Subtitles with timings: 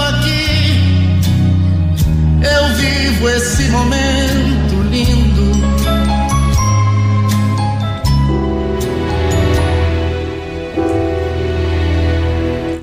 [0.00, 0.80] aqui,
[2.42, 5.52] eu vivo esse momento lindo.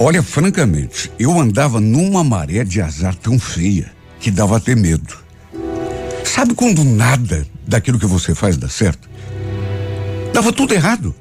[0.02, 5.18] Olha, francamente, eu andava numa maré de azar tão feia que dava até medo.
[6.24, 9.10] Sabe quando nada daquilo que você faz dá certo?
[10.34, 11.14] Dava tudo errado.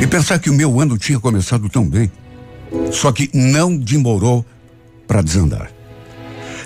[0.00, 2.12] E pensar que o meu ano tinha começado tão bem.
[2.92, 4.44] Só que não demorou
[5.06, 5.70] para desandar.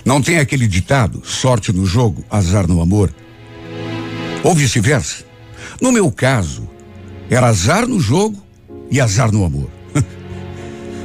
[0.05, 3.15] Não tem aquele ditado, sorte no jogo, azar no amor?
[4.43, 5.25] Ou vice-versa?
[5.81, 6.69] No meu caso,
[7.31, 8.45] era azar no jogo
[8.91, 9.71] e azar no amor.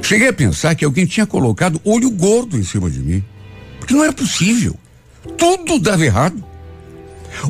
[0.01, 3.23] Cheguei a pensar que alguém tinha colocado olho gordo em cima de mim.
[3.79, 4.75] Porque não era possível.
[5.37, 6.43] Tudo dava errado.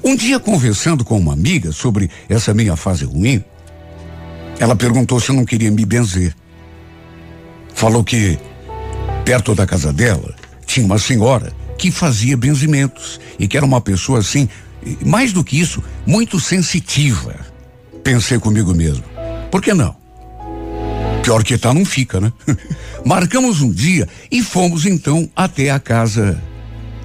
[0.03, 3.43] Um dia, conversando com uma amiga sobre essa minha fase ruim,
[4.59, 6.35] ela perguntou se eu não queria me benzer.
[7.77, 8.39] Falou que,
[9.23, 10.33] perto da casa dela,
[10.65, 14.49] tinha uma senhora que fazia benzimentos e que era uma pessoa assim,
[15.05, 17.35] mais do que isso, muito sensitiva.
[18.03, 19.03] Pensei comigo mesmo,
[19.51, 19.95] por que não?
[21.21, 22.33] Pior que tá, não fica, né?
[23.05, 26.41] Marcamos um dia e fomos então até a casa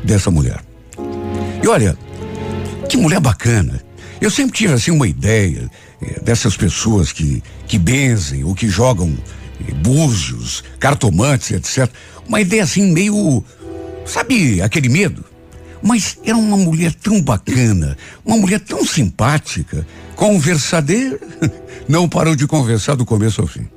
[0.02, 0.58] dessa mulher.
[1.62, 1.98] E olha,
[2.88, 3.78] que mulher bacana.
[4.22, 9.14] Eu sempre tive assim uma ideia eh, dessas pessoas que, que benzem ou que jogam
[9.62, 11.90] búzios, cartomantes, etc.
[12.26, 13.44] Uma ideia assim meio.
[14.04, 15.24] Sabe aquele medo?
[15.82, 21.18] Mas era uma mulher tão bacana, uma mulher tão simpática, conversadeira.
[21.88, 23.68] Não parou de conversar do começo ao fim.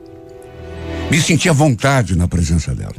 [1.10, 2.96] Me senti à vontade na presença dela.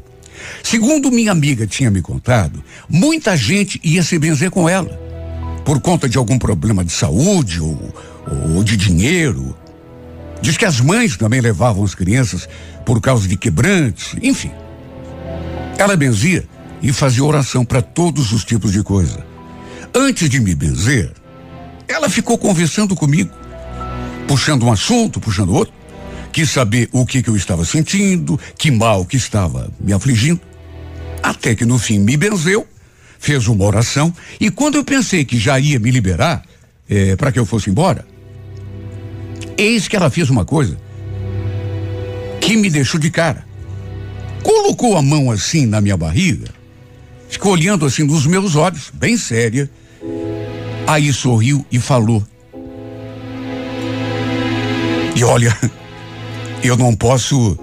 [0.63, 4.91] Segundo minha amiga tinha me contado, muita gente ia se benzer com ela.
[5.65, 7.95] Por conta de algum problema de saúde ou,
[8.55, 9.57] ou de dinheiro.
[10.41, 12.49] Diz que as mães também levavam as crianças
[12.87, 14.53] por causa de quebrantes, enfim.
[15.77, 16.49] Ela benzia
[16.81, 19.27] e fazia oração para todos os tipos de coisa.
[19.93, 21.13] Antes de me benzer,
[21.89, 23.31] ela ficou conversando comigo,
[24.29, 25.75] puxando um assunto, puxando outro
[26.33, 30.39] quis saber o que, que eu estava sentindo, que mal que estava me afligindo.
[31.23, 32.67] Até que no fim me benzeu,
[33.19, 36.43] fez uma oração e quando eu pensei que já ia me liberar
[36.91, 38.07] é, para que eu fosse embora,
[39.57, 40.77] eis que ela fez uma coisa
[42.47, 43.45] que me deixou de cara.
[44.41, 46.47] Colocou a mão assim na minha barriga,
[47.29, 49.69] ficou olhando assim nos meus olhos, bem séria.
[50.87, 52.25] Aí sorriu e falou.
[55.17, 55.57] E olha,
[56.63, 57.59] eu não posso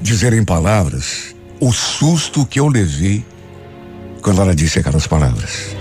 [0.00, 3.24] dizer em palavras o susto que eu levei
[4.22, 5.74] quando ela disse aquelas palavras.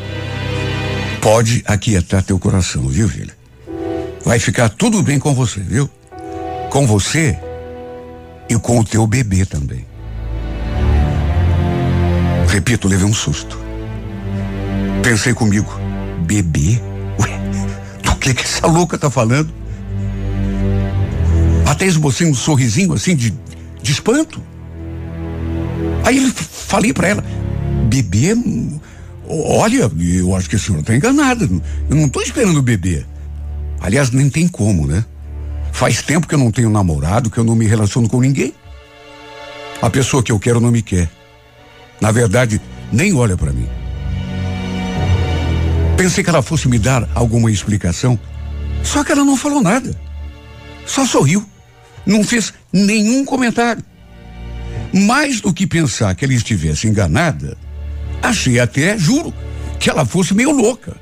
[1.21, 3.37] Pode aquietar teu coração, viu, filha?
[4.25, 5.87] Vai ficar tudo bem com você, viu?
[6.71, 7.37] Com você
[8.51, 9.85] e com o teu bebê também.
[12.49, 13.57] Repito, levei um susto.
[15.01, 15.71] Pensei comigo,
[16.25, 16.81] bebê?
[17.17, 17.29] Ué,
[18.03, 19.53] do que que essa louca tá falando?
[21.65, 23.33] Até esbocei um sorrisinho assim de,
[23.81, 24.41] de espanto.
[26.03, 27.23] Aí ele falei para ela,
[27.87, 28.35] bebê,
[29.29, 31.45] olha, eu acho que a senhora está enganada.
[31.89, 33.05] Eu não estou esperando bebê.
[33.79, 35.05] Aliás, nem tem como, né?
[35.81, 38.53] Faz tempo que eu não tenho namorado, que eu não me relaciono com ninguém.
[39.81, 41.09] A pessoa que eu quero não me quer.
[41.99, 42.61] Na verdade,
[42.93, 43.67] nem olha para mim.
[45.97, 48.19] Pensei que ela fosse me dar alguma explicação,
[48.83, 49.99] só que ela não falou nada.
[50.85, 51.43] Só sorriu.
[52.05, 53.83] Não fez nenhum comentário.
[54.93, 57.57] Mais do que pensar que ela estivesse enganada,
[58.21, 59.33] achei até, juro,
[59.79, 60.95] que ela fosse meio louca.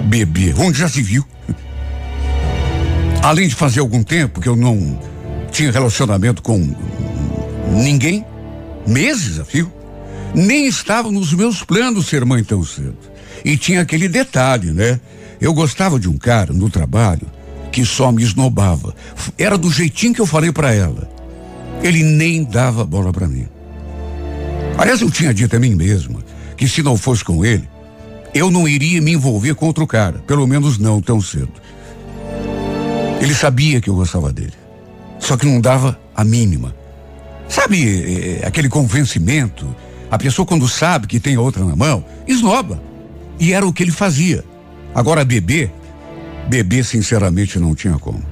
[0.00, 1.24] Bebê, onde já se viu?
[3.22, 4.98] Além de fazer algum tempo que eu não
[5.52, 6.74] tinha relacionamento com
[7.70, 8.24] ninguém,
[8.86, 9.70] meses a fio,
[10.34, 12.96] nem estava nos meus planos ser mãe tão cedo.
[13.44, 14.98] E tinha aquele detalhe, né?
[15.38, 17.26] Eu gostava de um cara no trabalho
[17.70, 18.94] que só me esnobava.
[19.38, 21.08] Era do jeitinho que eu falei para ela.
[21.82, 23.46] Ele nem dava bola para mim.
[24.78, 26.20] Aliás, eu tinha dito a mim mesma
[26.56, 27.68] que se não fosse com ele,
[28.34, 31.52] eu não iria me envolver com outro cara, pelo menos não tão cedo.
[33.20, 34.54] Ele sabia que eu gostava dele,
[35.18, 36.74] só que não dava a mínima.
[37.48, 39.74] Sabe eh, aquele convencimento?
[40.10, 42.82] A pessoa quando sabe que tem outra na mão, esnoba.
[43.38, 44.44] E era o que ele fazia.
[44.94, 45.72] Agora beber,
[46.48, 48.22] beber sinceramente não tinha como.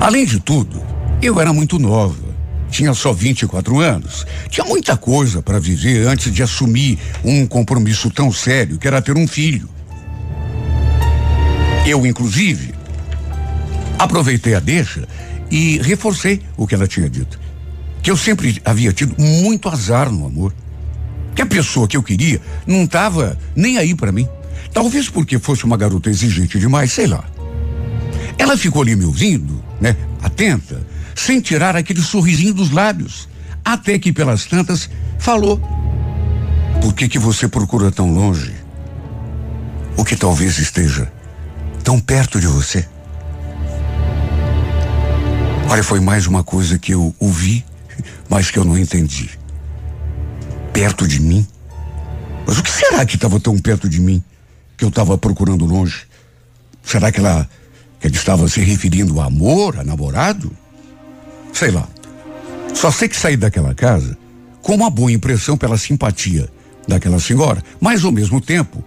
[0.00, 0.82] Além de tudo,
[1.20, 2.34] eu era muito nova.
[2.70, 4.26] Tinha só 24 anos.
[4.48, 9.16] Tinha muita coisa para viver antes de assumir um compromisso tão sério que era ter
[9.16, 9.68] um filho.
[11.86, 12.74] Eu, inclusive,
[13.98, 15.06] aproveitei a deixa
[15.50, 17.38] e reforcei o que ela tinha dito.
[18.02, 20.54] Que eu sempre havia tido muito azar no amor.
[21.34, 24.28] Que a pessoa que eu queria não estava nem aí para mim.
[24.72, 27.24] Talvez porque fosse uma garota exigente demais, sei lá.
[28.38, 29.96] Ela ficou ali me ouvindo, né?
[30.22, 33.28] Atenta, sem tirar aquele sorrisinho dos lábios.
[33.64, 35.60] Até que pelas tantas falou:
[36.82, 38.52] Por que que você procura tão longe?
[39.96, 41.10] O que talvez esteja
[41.82, 42.86] tão perto de você?
[45.68, 47.64] Olha, foi mais uma coisa que eu ouvi,
[48.28, 49.30] mas que eu não entendi.
[50.72, 51.46] Perto de mim?
[52.46, 54.22] Mas o que será que estava tão perto de mim
[54.76, 56.06] que eu estava procurando longe?
[56.82, 57.48] Será que ela,
[57.98, 60.52] que ela estava se referindo a amor, a namorado?
[61.52, 61.88] Sei lá.
[62.74, 64.16] Só sei que saí daquela casa
[64.62, 66.48] com uma boa impressão pela simpatia
[66.86, 68.84] daquela senhora, mas ao mesmo tempo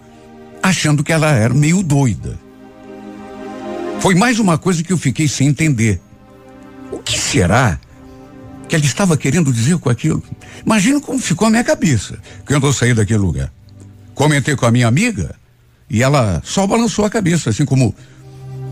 [0.62, 2.38] achando que ela era meio doida.
[4.00, 6.02] Foi mais uma coisa que eu fiquei sem entender.
[6.92, 7.80] O que será
[8.68, 10.24] que ele estava querendo dizer com aquilo?
[10.66, 13.52] Imagina como ficou a minha cabeça quando eu saí daquele lugar.
[14.14, 15.36] Comentei com a minha amiga
[15.90, 17.96] e ela só balançou a cabeça, assim como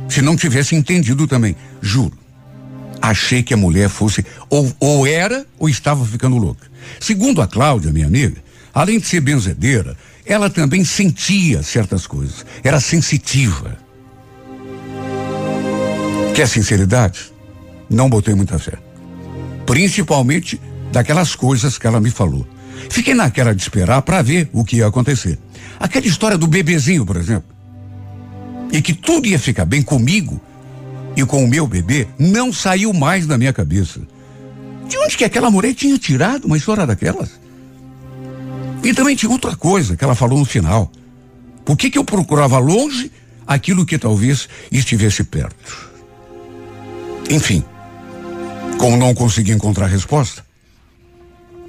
[0.10, 1.56] se não tivesse entendido também.
[1.82, 2.18] Juro.
[3.02, 6.68] Achei que a mulher fosse ou, ou era ou estava ficando louca.
[7.00, 8.38] Segundo a Cláudia, minha amiga,
[8.74, 9.96] além de ser benzedeira,
[10.26, 12.46] ela também sentia certas coisas.
[12.64, 13.78] Era sensitiva.
[16.34, 17.35] Quer sinceridade?
[17.90, 18.78] Não botei muita fé.
[19.66, 20.60] Principalmente
[20.92, 22.48] daquelas coisas que ela me falou.
[22.90, 25.38] Fiquei naquela de esperar para ver o que ia acontecer.
[25.80, 27.56] Aquela história do bebezinho, por exemplo.
[28.72, 30.40] E que tudo ia ficar bem comigo
[31.16, 34.02] e com o meu bebê não saiu mais da minha cabeça.
[34.88, 37.40] De onde que aquela mulher tinha tirado uma história daquelas?
[38.84, 40.92] E também tinha outra coisa que ela falou no final.
[41.64, 43.12] Por que que eu procurava longe
[43.48, 45.90] aquilo que talvez estivesse perto?
[47.30, 47.64] Enfim,
[48.86, 50.46] como não consegui encontrar resposta,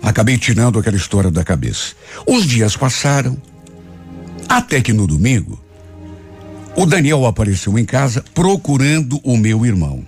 [0.03, 1.95] acabei tirando aquela história da cabeça.
[2.27, 3.39] Os dias passaram,
[4.47, 5.59] até que no domingo,
[6.77, 10.05] o Daniel apareceu em casa procurando o meu irmão.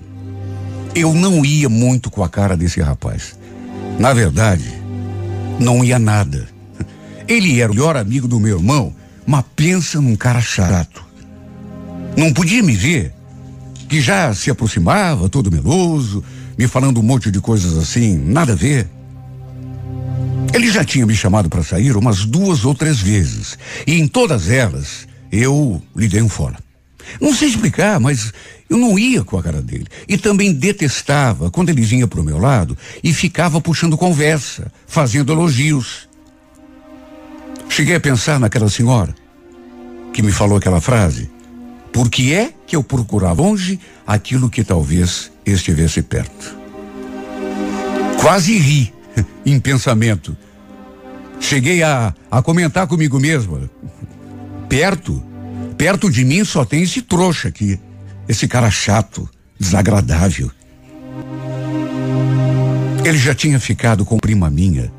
[0.95, 3.39] Eu não ia muito com a cara desse rapaz.
[3.99, 4.71] Na verdade,
[5.59, 6.47] não ia nada.
[7.27, 8.95] Ele era o melhor amigo do meu irmão,
[9.27, 11.03] mas pensa num cara chato.
[12.15, 13.15] Não podia me ver,
[13.89, 16.23] que já se aproximava, todo meloso,
[16.59, 18.89] me falando um monte de coisas assim, nada a ver.
[20.53, 23.57] Ele já tinha me chamado para sair umas duas ou três vezes,
[23.87, 26.57] e em todas elas eu lhe dei um fora.
[27.21, 28.33] Não sei explicar, mas
[28.69, 29.87] eu não ia com a cara dele.
[30.07, 36.09] E também detestava quando ele vinha pro meu lado e ficava puxando conversa, fazendo elogios.
[37.69, 39.15] Cheguei a pensar naquela senhora
[40.13, 41.31] que me falou aquela frase.
[41.93, 46.57] Por que é que eu procurava longe aquilo que talvez estivesse perto?
[48.21, 48.93] Quase ri
[49.47, 50.37] em pensamento.
[51.41, 53.71] Cheguei a, a comentar comigo mesma.
[54.69, 55.23] Perto?
[55.77, 57.79] Perto de mim só tem esse trouxa aqui.
[58.29, 59.29] Esse cara chato,
[59.59, 60.51] desagradável.
[63.05, 64.93] Ele já tinha ficado com prima minha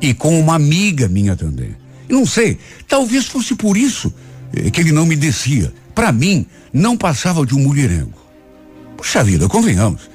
[0.00, 1.76] e com uma amiga minha também.
[2.08, 4.12] não sei, talvez fosse por isso
[4.52, 5.72] eh, que ele não me descia.
[5.94, 8.21] Para mim, não passava de um mulherengo.
[9.02, 10.08] Puxa vida, convenhamos.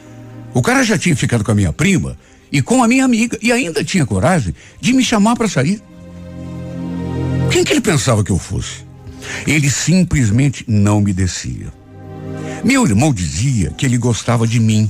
[0.53, 2.17] O cara já tinha ficado com a minha prima
[2.49, 5.83] e com a minha amiga e ainda tinha coragem de me chamar para sair.
[7.51, 8.85] Quem que ele pensava que eu fosse?
[9.45, 11.67] Ele simplesmente não me descia.
[12.63, 14.89] Meu irmão dizia que ele gostava de mim,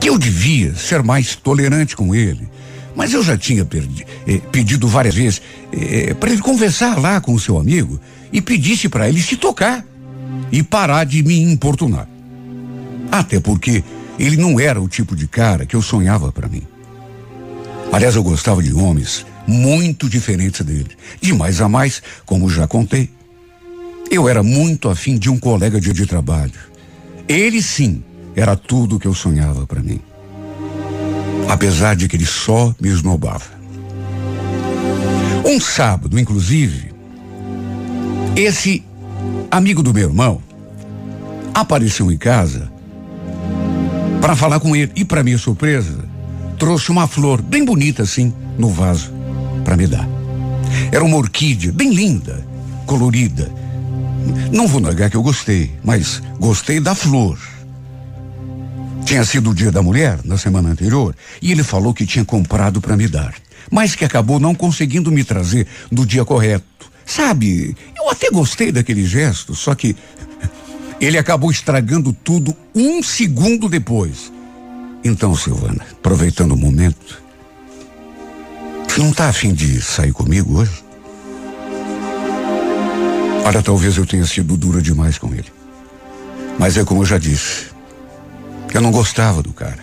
[0.00, 2.48] que eu devia ser mais tolerante com ele.
[2.94, 7.34] Mas eu já tinha perdi, eh, pedido várias vezes eh, para ele conversar lá com
[7.34, 8.00] o seu amigo
[8.32, 9.84] e pedisse para ele se tocar
[10.52, 12.09] e parar de me importunar.
[13.10, 13.82] Até porque
[14.18, 16.62] ele não era o tipo de cara que eu sonhava para mim.
[17.92, 20.90] Aliás, eu gostava de homens muito diferentes dele.
[21.20, 23.10] De mais a mais, como já contei.
[24.10, 26.52] Eu era muito afim de um colega de, de trabalho.
[27.28, 28.02] Ele sim
[28.36, 30.00] era tudo o que eu sonhava para mim.
[31.48, 33.58] Apesar de que ele só me esnobava.
[35.44, 36.92] Um sábado, inclusive,
[38.36, 38.84] esse
[39.50, 40.40] amigo do meu irmão
[41.52, 42.70] apareceu em casa
[44.20, 44.92] para falar com ele.
[44.94, 46.04] E para minha surpresa,
[46.58, 49.12] trouxe uma flor bem bonita assim, no vaso,
[49.64, 50.08] para me dar.
[50.92, 52.46] Era uma orquídea bem linda,
[52.86, 53.50] colorida.
[54.52, 57.38] Não vou negar que eu gostei, mas gostei da flor.
[59.04, 62.80] Tinha sido o dia da mulher, na semana anterior, e ele falou que tinha comprado
[62.80, 63.34] para me dar,
[63.70, 66.64] mas que acabou não conseguindo me trazer no dia correto.
[67.04, 69.96] Sabe, eu até gostei daquele gesto, só que
[71.00, 74.30] ele acabou estragando tudo um segundo depois.
[75.02, 77.22] Então, Silvana, aproveitando o momento,
[78.86, 80.84] você não está afim de sair comigo hoje?
[83.44, 85.50] Olha, talvez eu tenha sido dura demais com ele.
[86.58, 87.66] Mas é como eu já disse.
[88.74, 89.78] Eu não gostava do cara.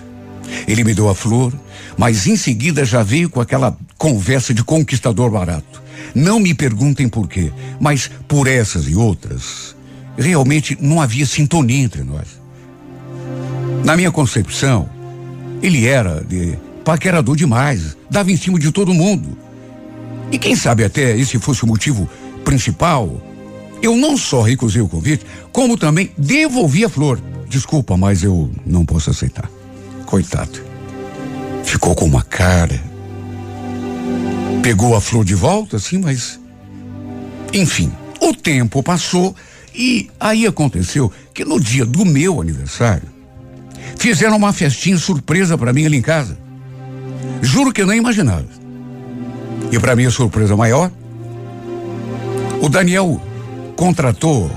[0.67, 1.51] Ele me deu a flor,
[1.97, 5.81] mas em seguida já veio com aquela conversa de conquistador barato.
[6.13, 9.75] Não me perguntem por quê, mas por essas e outras,
[10.17, 12.27] realmente não havia sintonia entre nós.
[13.83, 14.89] Na minha concepção,
[15.61, 19.37] ele era de paquerador demais, dava em cima de todo mundo.
[20.31, 22.09] E quem sabe até esse fosse o motivo
[22.43, 23.21] principal,
[23.81, 27.21] eu não só recusei o convite, como também devolvi a flor.
[27.47, 29.49] Desculpa, mas eu não posso aceitar.
[30.05, 30.61] Coitado.
[31.63, 32.81] Ficou com uma cara.
[34.61, 36.39] Pegou a flor de volta, sim, mas.
[37.53, 39.35] Enfim, o tempo passou
[39.73, 43.07] e aí aconteceu que no dia do meu aniversário,
[43.97, 46.37] fizeram uma festinha surpresa para mim ali em casa.
[47.41, 48.47] Juro que eu nem imaginava.
[49.71, 50.91] E para minha surpresa maior,
[52.61, 53.21] o Daniel
[53.75, 54.51] contratou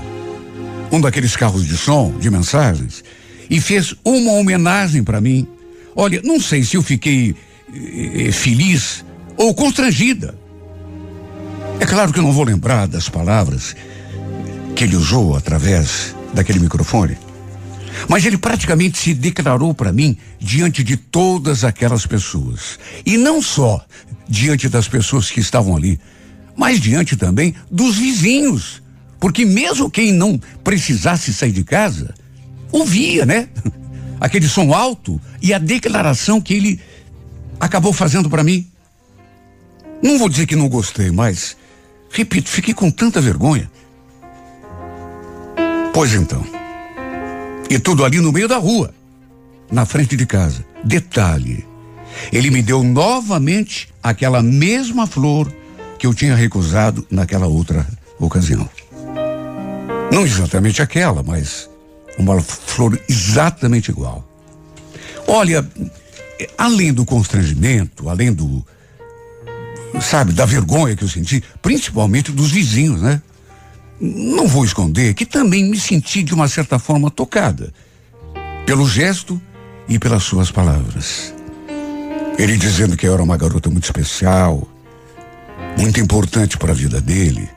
[0.91, 3.03] um daqueles carros de som, de mensagens,
[3.49, 5.47] e fez uma homenagem para mim.
[5.95, 7.35] Olha, não sei se eu fiquei
[7.73, 9.05] eh, feliz
[9.37, 10.35] ou constrangida.
[11.79, 13.75] É claro que eu não vou lembrar das palavras
[14.81, 17.15] que ele usou através daquele microfone.
[18.09, 22.79] Mas ele praticamente se declarou para mim diante de todas aquelas pessoas.
[23.05, 23.85] E não só
[24.27, 25.99] diante das pessoas que estavam ali,
[26.57, 28.81] mas diante também dos vizinhos.
[29.19, 32.15] Porque mesmo quem não precisasse sair de casa,
[32.71, 33.49] ouvia, né?
[34.19, 36.79] Aquele som alto e a declaração que ele
[37.59, 38.67] acabou fazendo para mim.
[40.01, 41.55] Não vou dizer que não gostei, mas,
[42.09, 43.69] repito, fiquei com tanta vergonha.
[45.93, 46.45] Pois então.
[47.69, 48.93] E tudo ali no meio da rua,
[49.71, 50.65] na frente de casa.
[50.83, 51.65] Detalhe:
[52.31, 55.51] ele me deu novamente aquela mesma flor
[55.97, 57.87] que eu tinha recusado naquela outra
[58.19, 58.69] ocasião.
[60.11, 61.69] Não exatamente aquela, mas
[62.17, 64.27] uma flor exatamente igual.
[65.27, 65.65] Olha,
[66.57, 68.65] além do constrangimento, além do,
[70.01, 73.21] sabe, da vergonha que eu senti, principalmente dos vizinhos, né?
[74.03, 77.71] Não vou esconder que também me senti de uma certa forma tocada
[78.65, 79.39] pelo gesto
[79.87, 81.31] e pelas suas palavras.
[82.39, 84.67] Ele dizendo que eu era uma garota muito especial,
[85.77, 87.47] muito importante para a vida dele,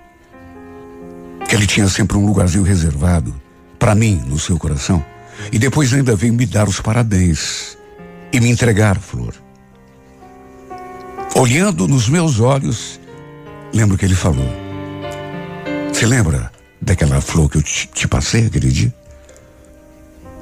[1.49, 3.35] que ele tinha sempre um lugarzinho reservado
[3.79, 5.03] para mim no seu coração.
[5.51, 7.79] E depois ainda veio me dar os parabéns
[8.31, 9.33] e me entregar flor.
[11.35, 13.01] Olhando nos meus olhos,
[13.73, 14.64] lembro que ele falou:
[15.95, 16.51] você lembra
[16.83, 18.93] daquela flor que eu te, te passei aquele dia?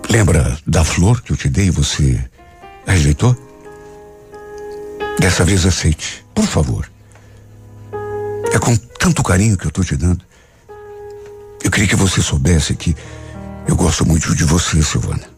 [0.09, 2.25] Lembra da flor que eu te dei e você
[2.87, 3.37] rejeitou?
[5.19, 6.91] Dessa vez aceite, por favor.
[8.51, 10.25] É com tanto carinho que eu estou te dando.
[11.63, 12.97] Eu queria que você soubesse que
[13.69, 15.29] eu gosto muito de você, Silvana.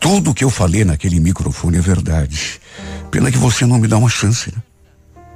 [0.00, 2.60] Tudo o que eu falei naquele microfone é verdade.
[3.10, 4.62] Pena que você não me dá uma chance, né?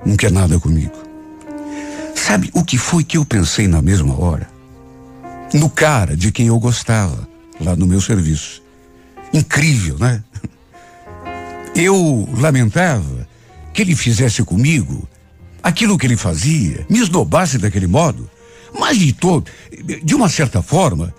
[0.05, 1.08] Não quer nada comigo.
[2.19, 4.51] Sabe o que foi que eu pensei na mesma hora?
[5.55, 7.27] No cara de quem eu gostava,
[7.61, 8.63] lá no meu serviço.
[9.33, 10.23] Incrível, né?
[11.75, 13.27] Eu lamentava
[13.73, 15.09] que ele fizesse comigo
[15.63, 18.29] aquilo que ele fazia, me esnobasse daquele modo.
[18.77, 19.49] Mas de todo,
[20.03, 21.15] de uma certa forma,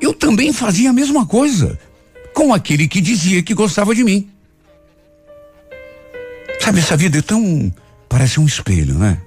[0.00, 1.78] eu também fazia a mesma coisa
[2.34, 4.28] com aquele que dizia que gostava de mim.
[6.58, 7.72] Sabe, essa vida é tão.
[8.08, 9.20] parece um espelho, né?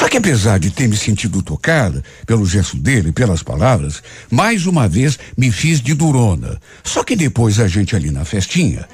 [0.00, 4.88] Só que apesar de ter me sentido tocada pelo gesto dele, pelas palavras, mais uma
[4.88, 6.58] vez me fiz de durona.
[6.82, 8.88] Só que depois a gente ali na festinha,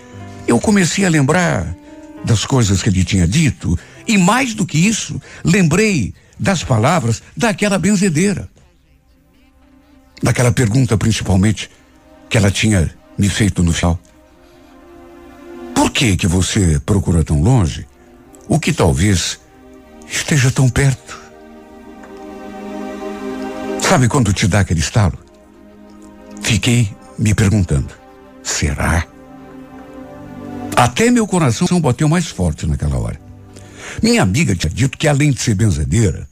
[0.48, 1.72] eu comecei a lembrar
[2.24, 7.78] das coisas que ele tinha dito e mais do que isso, lembrei das palavras daquela
[7.78, 8.48] benzedeira.
[10.20, 11.70] Daquela pergunta principalmente
[12.28, 13.96] que ela tinha me feito no final.
[15.72, 17.86] Por que que você procura tão longe?
[18.48, 19.38] O que talvez
[20.08, 21.20] esteja tão perto.
[23.80, 25.18] Sabe quando te dá aquele estalo?
[26.42, 27.88] Fiquei me perguntando:
[28.42, 29.06] será?
[30.76, 33.20] Até meu coração bateu mais forte naquela hora.
[34.02, 36.28] Minha amiga tinha dito que além de ser benzedeira,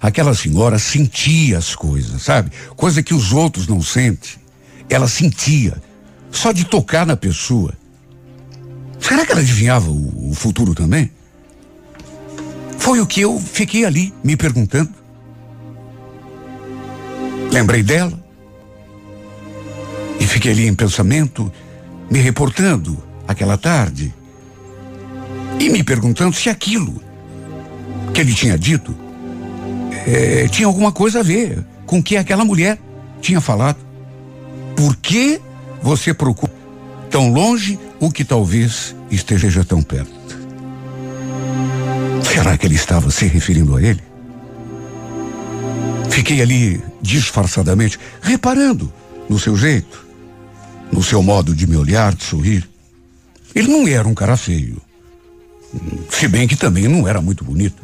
[0.00, 2.50] aquela senhora sentia as coisas, sabe?
[2.76, 4.32] Coisa que os outros não sentem.
[4.88, 5.80] Ela sentia.
[6.30, 7.72] Só de tocar na pessoa.
[8.98, 11.10] Será que ela adivinhava o, o futuro também?
[12.78, 14.92] Foi o que eu fiquei ali me perguntando.
[17.52, 18.18] Lembrei dela.
[20.20, 21.52] E fiquei ali em pensamento,
[22.10, 24.14] me reportando aquela tarde.
[25.58, 27.00] E me perguntando se aquilo
[28.12, 28.94] que ele tinha dito
[30.06, 32.78] é, tinha alguma coisa a ver com o que aquela mulher
[33.20, 33.78] tinha falado.
[34.76, 35.40] Por que
[35.82, 36.52] você procura
[37.10, 40.23] tão longe o que talvez esteja tão perto?
[42.34, 44.02] Será que ele estava se referindo a ele?
[46.10, 48.92] Fiquei ali disfarçadamente, reparando
[49.28, 50.04] no seu jeito,
[50.90, 52.68] no seu modo de me olhar, de sorrir.
[53.54, 54.82] Ele não era um cara feio.
[56.10, 57.80] Se bem que também não era muito bonito.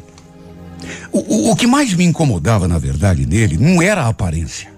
[1.13, 4.69] O, o, o que mais me incomodava, na verdade, nele não era a aparência.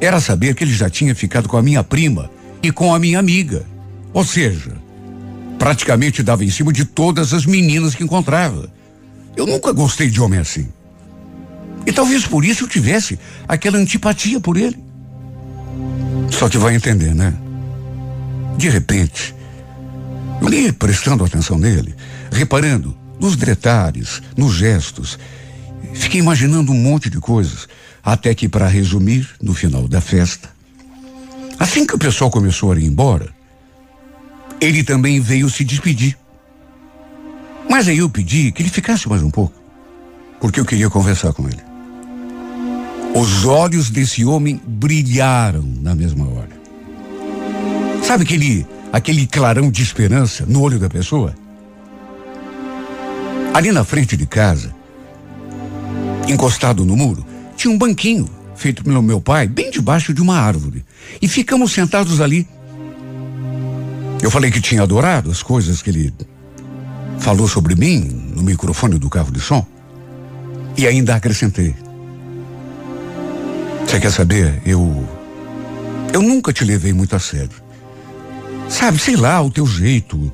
[0.00, 2.30] Era saber que ele já tinha ficado com a minha prima
[2.62, 3.66] e com a minha amiga.
[4.14, 4.72] Ou seja,
[5.60, 8.72] praticamente dava em cima de todas as meninas que encontrava.
[9.36, 10.66] Eu nunca gostei de homem assim.
[11.86, 14.82] E talvez por isso eu tivesse aquela antipatia por ele.
[16.30, 17.34] Só que vai entender, né?
[18.56, 19.34] De repente,
[20.44, 21.94] ali prestando atenção nele,
[22.32, 25.18] reparando nos detalhes, nos gestos,
[25.92, 27.68] fiquei imaginando um monte de coisas,
[28.02, 30.48] até que, para resumir, no final da festa,
[31.58, 33.39] assim que o pessoal começou a ir embora,
[34.60, 36.16] ele também veio se despedir.
[37.68, 39.54] Mas aí eu pedi que ele ficasse mais um pouco,
[40.40, 41.62] porque eu queria conversar com ele.
[43.14, 46.60] Os olhos desse homem brilharam na mesma hora.
[48.04, 51.34] Sabe aquele, aquele clarão de esperança no olho da pessoa?
[53.52, 54.74] Ali na frente de casa,
[56.28, 60.84] encostado no muro, tinha um banquinho feito pelo meu pai, bem debaixo de uma árvore.
[61.20, 62.46] E ficamos sentados ali.
[64.22, 66.12] Eu falei que tinha adorado as coisas que ele
[67.18, 68.00] falou sobre mim
[68.34, 69.66] no microfone do carro de som.
[70.76, 71.74] E ainda acrescentei.
[73.86, 74.62] Você quer saber?
[74.64, 75.06] Eu.
[76.12, 77.50] Eu nunca te levei muito a sério.
[78.68, 80.32] Sabe, sei lá, o teu jeito.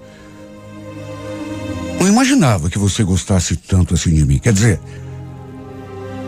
[1.98, 4.38] Não imaginava que você gostasse tanto assim de mim.
[4.38, 4.80] Quer dizer,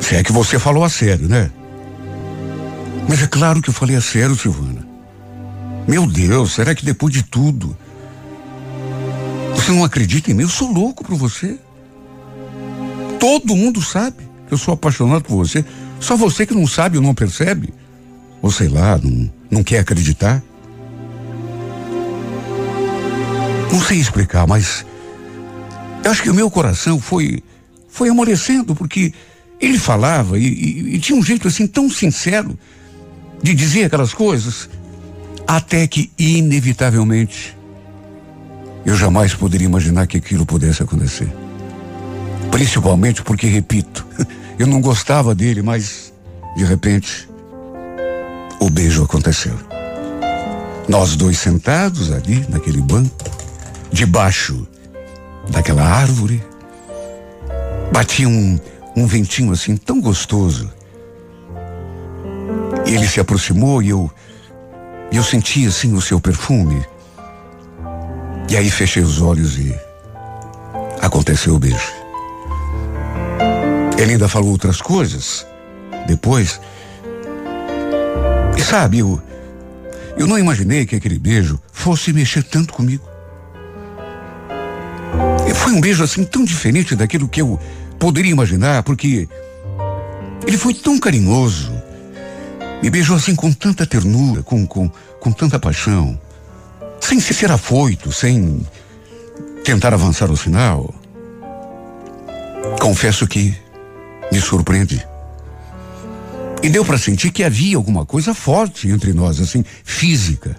[0.01, 1.51] se é que você falou a sério, né?
[3.09, 4.78] Mas é claro que eu falei a sério, Silvana.
[5.88, 7.74] Meu Deus, será que depois de tudo.
[9.55, 10.42] Você não acredita em mim?
[10.42, 11.59] Eu sou louco por você.
[13.18, 15.64] Todo mundo sabe que eu sou apaixonado por você.
[15.98, 17.72] Só você que não sabe ou não percebe.
[18.42, 20.42] Ou sei lá, não, não quer acreditar.
[23.72, 24.85] Não sei explicar, mas
[26.05, 27.42] eu acho que o meu coração foi
[27.88, 29.12] foi amolecendo porque
[29.59, 32.57] ele falava e, e, e, tinha um jeito assim tão sincero
[33.42, 34.68] de dizer aquelas coisas,
[35.49, 37.57] até que inevitavelmente
[38.85, 41.33] eu jamais poderia imaginar que aquilo pudesse acontecer.
[42.51, 44.07] Principalmente porque, repito,
[44.59, 46.13] eu não gostava dele, mas
[46.55, 47.27] de repente
[48.61, 49.55] o beijo aconteceu.
[50.87, 53.25] Nós dois sentados ali naquele banco,
[53.91, 54.69] debaixo
[55.49, 56.43] daquela árvore,
[57.91, 58.61] batia um,
[58.95, 60.71] um ventinho assim tão gostoso.
[62.87, 64.11] E ele se aproximou e eu
[65.16, 66.85] eu senti assim o seu perfume.
[68.49, 69.75] E aí fechei os olhos e
[71.01, 71.92] aconteceu o beijo.
[73.99, 75.47] Ele ainda falou outras coisas
[76.07, 76.61] depois.
[78.57, 79.21] E sabe, eu,
[80.16, 83.07] eu não imaginei que aquele beijo fosse mexer tanto comigo.
[85.49, 87.59] E foi um beijo assim tão diferente daquilo que eu
[87.99, 89.29] poderia imaginar, porque
[90.47, 91.78] ele foi tão carinhoso.
[92.83, 94.88] Me beijou assim com tanta ternura, com, com,
[95.21, 96.19] com tanta paixão,
[97.01, 98.64] sem ser afoito, sem
[99.64, 100.95] tentar avançar o final.
[102.81, 103.55] Confesso que
[104.31, 105.05] me surpreendi.
[106.62, 110.57] E deu para sentir que havia alguma coisa forte entre nós, assim, física.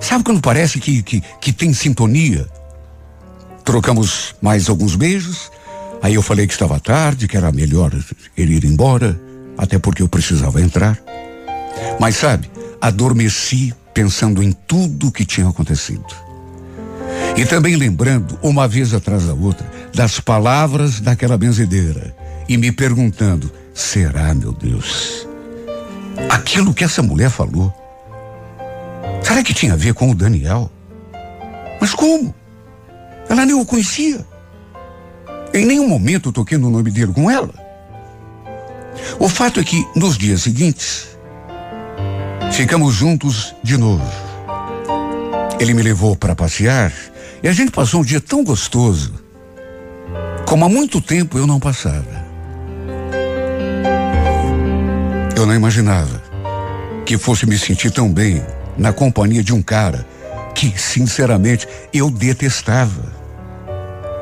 [0.00, 2.46] Sabe quando parece que, que, que tem sintonia?
[3.64, 5.50] Trocamos mais alguns beijos.
[6.02, 7.90] Aí eu falei que estava tarde, que era melhor
[8.36, 9.18] ele ir embora,
[9.56, 10.98] até porque eu precisava entrar.
[11.98, 16.04] Mas sabe, adormeci pensando em tudo o que tinha acontecido.
[17.36, 22.14] E também lembrando, uma vez atrás da outra, das palavras daquela benzedeira
[22.48, 25.26] e me perguntando: será, meu Deus,
[26.28, 27.72] aquilo que essa mulher falou?
[29.22, 30.70] Será que tinha a ver com o Daniel?
[31.80, 32.34] Mas como?
[33.28, 34.24] Ela nem o conhecia.
[35.52, 37.52] Em nenhum momento toquei no nome dele com ela.
[39.18, 41.13] O fato é que, nos dias seguintes,
[42.52, 44.04] ficamos juntos de novo.
[45.58, 46.92] Ele me levou para passear
[47.42, 49.14] e a gente passou um dia tão gostoso,
[50.46, 52.24] como há muito tempo eu não passava.
[55.36, 56.22] Eu não imaginava
[57.04, 58.42] que fosse me sentir tão bem
[58.78, 60.06] na companhia de um cara
[60.54, 63.12] que, sinceramente, eu detestava.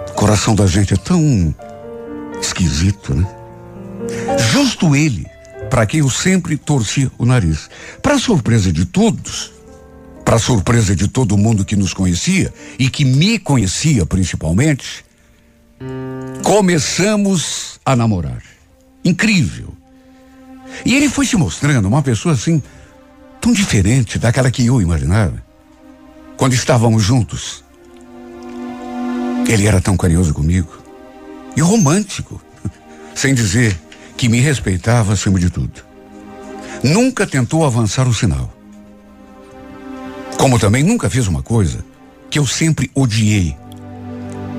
[0.09, 1.55] O coração da gente é tão
[2.41, 3.27] esquisito, né?
[4.53, 5.27] Justo ele,
[5.73, 7.71] para quem eu sempre torci o nariz.
[8.03, 9.55] Para surpresa de todos,
[10.23, 15.03] para surpresa de todo mundo que nos conhecia e que me conhecia principalmente,
[16.43, 18.43] começamos a namorar.
[19.03, 19.75] Incrível.
[20.85, 22.63] E ele foi se mostrando uma pessoa assim,
[23.41, 25.43] tão diferente daquela que eu imaginava.
[26.37, 27.65] Quando estávamos juntos,
[29.49, 30.83] ele era tão carinhoso comigo
[31.57, 32.43] e romântico,
[33.17, 33.75] sem dizer
[34.23, 35.83] que me respeitava acima de tudo.
[36.81, 38.57] Nunca tentou avançar o sinal.
[40.39, 41.85] Como também nunca fez uma coisa
[42.31, 43.57] que eu sempre odiei.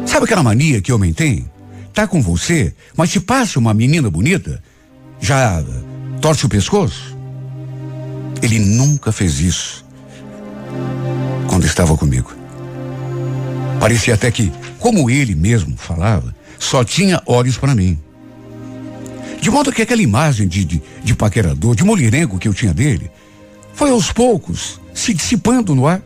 [0.05, 1.49] Sabe aquela mania que homem tem?
[1.93, 4.61] Tá com você, mas te passa uma menina bonita,
[5.21, 5.63] já
[6.19, 7.17] torce o pescoço?
[8.41, 9.85] Ele nunca fez isso
[11.47, 12.33] quando estava comigo.
[13.79, 17.97] Parecia até que, como ele mesmo falava, só tinha olhos para mim.
[19.43, 23.11] De modo que aquela imagem de, de, de paquerador, de mulherengo que eu tinha dele,
[23.73, 26.01] foi aos poucos se dissipando no ar.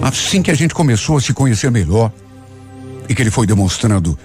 [0.00, 2.10] Assim que a gente começou a se conhecer melhor
[3.06, 4.18] e que ele foi demonstrando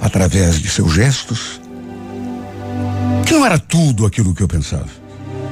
[0.00, 1.60] através de seus gestos
[3.26, 4.86] que não era tudo aquilo que eu pensava.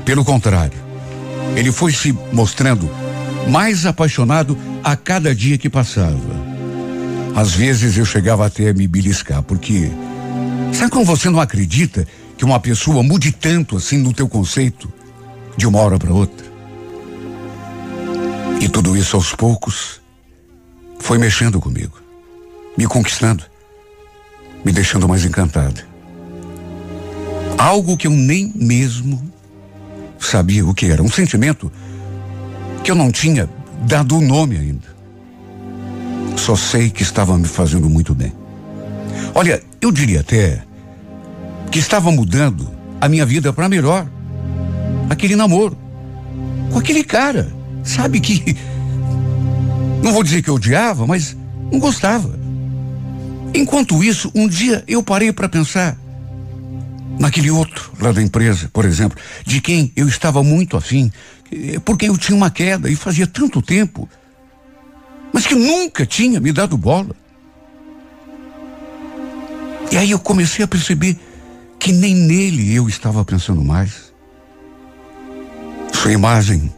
[0.05, 0.79] Pelo contrário,
[1.57, 2.88] ele foi se mostrando
[3.49, 6.21] mais apaixonado a cada dia que passava.
[7.35, 9.90] Às vezes eu chegava até a me beliscar, porque
[10.73, 14.93] sabe como você não acredita que uma pessoa mude tanto assim no teu conceito
[15.57, 16.47] de uma hora para outra?
[18.61, 20.01] E tudo isso aos poucos
[20.99, 22.01] foi mexendo comigo,
[22.77, 23.45] me conquistando,
[24.65, 25.83] me deixando mais encantado.
[27.59, 29.31] Algo que eu nem mesmo
[30.19, 31.71] sabia o que era, um sentimento
[32.83, 33.49] que eu não tinha
[33.83, 34.97] dado o nome ainda.
[36.37, 38.33] Só sei que estava me fazendo muito bem.
[39.35, 40.62] Olha, eu diria até
[41.70, 42.70] que estava mudando
[43.01, 44.07] a minha vida para melhor.
[45.09, 45.77] Aquele namoro
[46.70, 48.57] com aquele cara Sabe que.
[50.03, 51.37] Não vou dizer que eu odiava, mas
[51.72, 52.38] não gostava.
[53.53, 55.99] Enquanto isso, um dia eu parei para pensar
[57.18, 61.11] naquele outro lá da empresa, por exemplo, de quem eu estava muito afim,
[61.85, 64.09] porque eu tinha uma queda e fazia tanto tempo,
[65.33, 67.16] mas que nunca tinha me dado bola.
[69.90, 71.18] E aí eu comecei a perceber
[71.79, 74.12] que nem nele eu estava pensando mais.
[75.92, 76.72] Sua imagem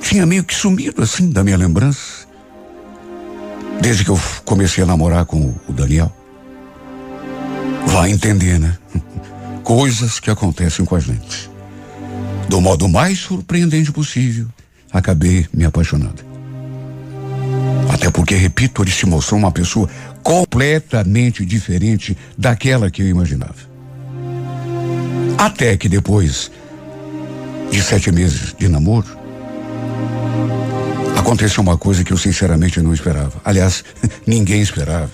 [0.00, 2.26] tinha meio que sumido assim da minha lembrança.
[3.80, 6.14] Desde que eu comecei a namorar com o Daniel.
[7.86, 8.76] Vai entender, né?
[9.62, 11.50] Coisas que acontecem com a gente.
[12.48, 14.46] Do modo mais surpreendente possível,
[14.92, 16.22] acabei me apaixonando.
[17.92, 19.88] Até porque, repito, ele se mostrou uma pessoa
[20.22, 23.72] completamente diferente daquela que eu imaginava.
[25.38, 26.50] Até que depois
[27.70, 29.06] de sete meses de namoro,
[31.16, 33.40] aconteceu uma coisa que eu sinceramente não esperava.
[33.44, 33.82] Aliás,
[34.26, 35.10] ninguém esperava.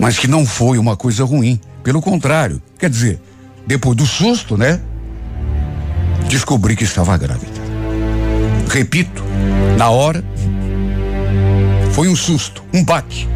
[0.00, 1.60] Mas que não foi uma coisa ruim.
[1.82, 3.20] Pelo contrário, quer dizer,
[3.66, 4.80] depois do susto, né?
[6.28, 7.52] Descobri que estava grávida.
[8.68, 9.22] Repito,
[9.76, 10.24] na hora,
[11.92, 13.28] foi um susto, um baque.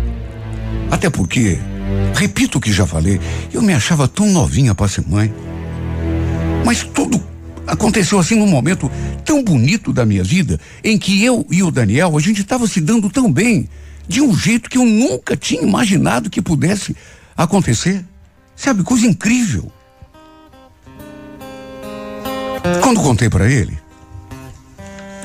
[0.91, 1.59] Até porque,
[2.15, 3.21] repito o que já falei,
[3.53, 5.33] eu me achava tão novinha para ser mãe.
[6.65, 7.23] Mas tudo
[7.67, 8.91] aconteceu assim num momento
[9.25, 12.81] tão bonito da minha vida, em que eu e o Daniel, a gente estava se
[12.81, 13.69] dando tão bem,
[14.09, 16.97] de um jeito que eu nunca tinha imaginado que pudesse
[17.37, 18.05] acontecer.
[18.57, 19.71] Sabe, coisa incrível.
[22.83, 23.79] Quando contei para ele,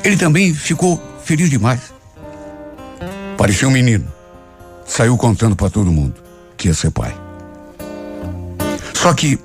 [0.04, 1.94] ele também ficou feliz demais.
[3.38, 4.06] Parecia um menino.
[4.86, 6.16] Saiu contando para todo mundo
[6.58, 7.16] que ia ser pai.
[8.94, 9.40] Só que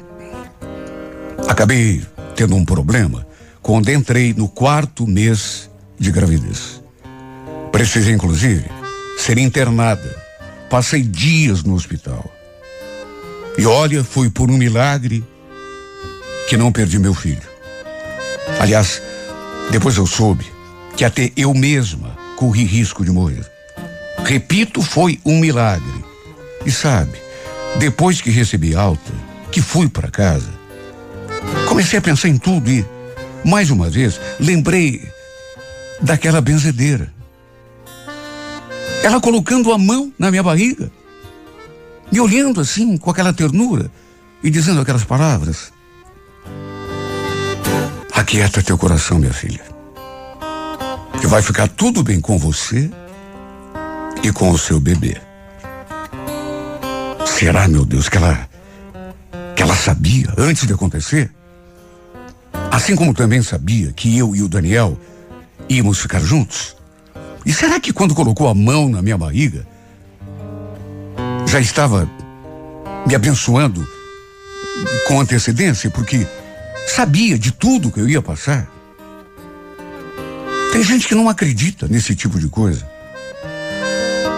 [1.49, 2.03] acabei
[2.37, 3.27] tendo um problema
[3.63, 6.83] quando entrei no quarto mês de gravidez.
[7.73, 8.65] Precisei, inclusive,
[9.19, 10.17] ser internada.
[10.71, 12.25] Passei dias no hospital.
[13.57, 15.25] E olha, foi por um milagre
[16.49, 17.43] que não perdi meu filho.
[18.61, 19.03] Aliás,
[19.71, 20.47] depois eu soube
[20.97, 23.45] que até eu mesma corri risco de morrer.
[24.25, 26.05] Repito, foi um milagre.
[26.67, 27.19] E sabe,
[27.79, 29.13] depois que recebi alta,
[29.51, 30.51] que fui para casa,
[31.69, 32.85] comecei a pensar em tudo e,
[33.45, 35.09] mais uma vez, lembrei
[36.01, 37.13] daquela benzedeira.
[39.03, 40.91] Ela colocando a mão na minha barriga,
[42.11, 43.91] me olhando assim, com aquela ternura
[44.43, 45.73] e dizendo aquelas palavras.
[48.13, 49.65] Aquieta teu coração, minha filha.
[51.21, 52.91] Que vai ficar tudo bem com você
[54.23, 55.17] e com o seu bebê.
[57.27, 58.49] Será, meu Deus, que ela
[59.55, 61.31] que ela sabia antes de acontecer?
[62.71, 64.99] Assim como também sabia que eu e o Daniel
[65.69, 66.77] íamos ficar juntos?
[67.45, 69.67] E será que quando colocou a mão na minha barriga,
[71.47, 72.09] já estava
[73.07, 73.87] me abençoando
[75.07, 76.27] com antecedência, porque
[76.87, 78.71] sabia de tudo que eu ia passar?
[80.73, 82.98] Tem gente que não acredita nesse tipo de coisa.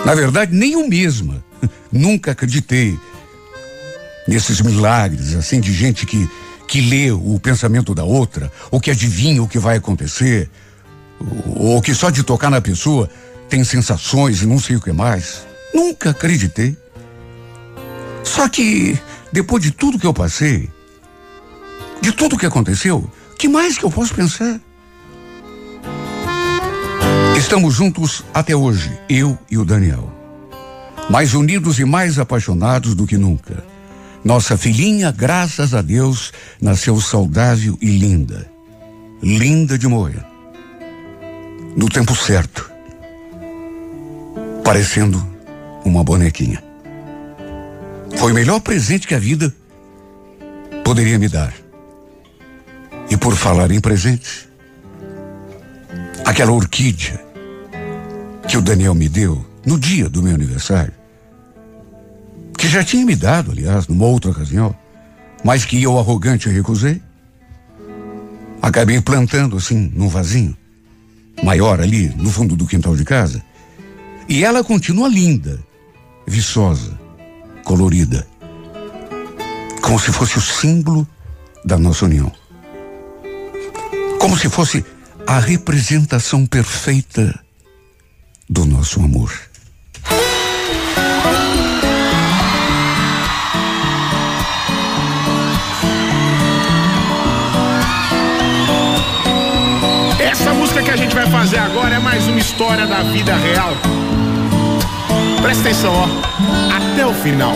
[0.04, 1.44] Na verdade, nem eu mesma
[1.92, 2.98] nunca acreditei
[4.26, 6.28] nesses milagres, assim, de gente que,
[6.66, 10.48] que lê o pensamento da outra, ou que adivinha o que vai acontecer,
[11.56, 13.10] ou que só de tocar na pessoa
[13.48, 15.46] tem sensações e não sei o que mais.
[15.74, 16.76] Nunca acreditei.
[18.24, 18.98] Só que,
[19.32, 20.70] depois de tudo que eu passei,
[22.00, 24.60] de tudo que aconteceu, que mais que eu posso pensar?
[27.40, 30.12] Estamos juntos até hoje, eu e o Daniel.
[31.08, 33.64] Mais unidos e mais apaixonados do que nunca.
[34.22, 38.46] Nossa filhinha, graças a Deus, nasceu saudável e linda.
[39.22, 40.22] Linda de morrer.
[41.74, 42.70] No tempo certo.
[44.62, 45.26] Parecendo
[45.82, 46.62] uma bonequinha.
[48.18, 49.52] Foi o melhor presente que a vida
[50.84, 51.54] poderia me dar.
[53.08, 54.46] E por falar em presente,
[56.26, 57.29] aquela orquídea
[58.50, 60.92] que o Daniel me deu no dia do meu aniversário,
[62.58, 64.74] que já tinha me dado, aliás, numa outra ocasião,
[65.44, 67.00] mas que eu arrogante recusei,
[68.60, 70.56] acabei plantando assim num vasinho
[71.44, 73.40] maior ali no fundo do quintal de casa,
[74.28, 75.62] e ela continua linda,
[76.26, 76.98] viçosa,
[77.64, 78.26] colorida,
[79.80, 81.06] como se fosse o símbolo
[81.64, 82.32] da nossa união.
[84.18, 84.84] Como se fosse
[85.24, 87.32] a representação perfeita
[88.50, 89.32] do nosso amor.
[100.18, 103.72] Essa música que a gente vai fazer agora é mais uma história da vida real.
[105.40, 106.08] Presta atenção, ó,
[106.76, 107.54] até o final.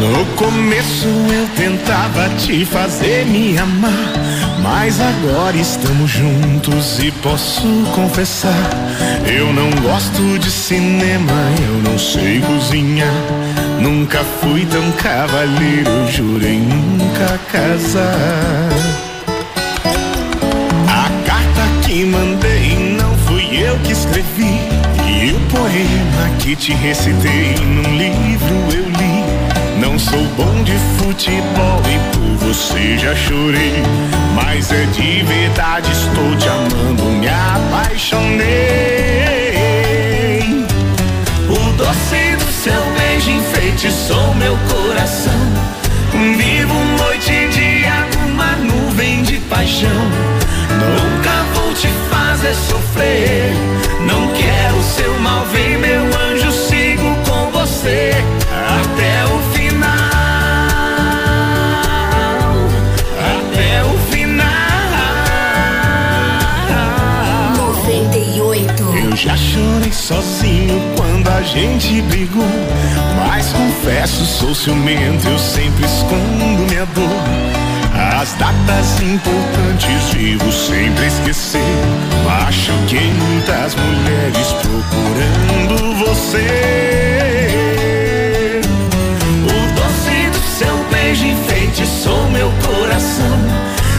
[0.00, 4.12] No começo eu tentava te fazer me amar,
[4.62, 8.70] mas agora estamos juntos e posso confessar.
[9.26, 11.32] Eu não gosto de cinema,
[11.68, 13.12] eu não sei cozinhar.
[13.80, 18.68] Nunca fui tão cavalheiro, jurei nunca casar.
[20.88, 24.60] A carta que mandei não fui eu que escrevi.
[25.08, 29.80] E o poema que te recitei num livro eu li.
[29.80, 33.82] Não sou bom de futebol e por você já chorei.
[34.34, 38.46] Mas é de verdade, estou te amando, me apaixonei.
[41.48, 45.40] O doce do seu beijo enfeitiçou meu coração.
[46.36, 49.88] Vivo noite e dia numa nuvem de paixão.
[49.88, 53.52] Nunca vou te fazer sofrer.
[54.00, 58.39] Não quero seu mal, vem meu anjo, sigo com você
[70.10, 72.42] sozinho quando a gente brigou.
[73.16, 78.20] Mas confesso, sou ciumento, eu sempre escondo minha dor.
[78.20, 81.60] As datas importantes vivo sempre esquecer.
[82.24, 86.46] Machuquei muitas mulheres procurando você.
[89.44, 93.38] O doce do seu beijo enfeitiçou meu coração.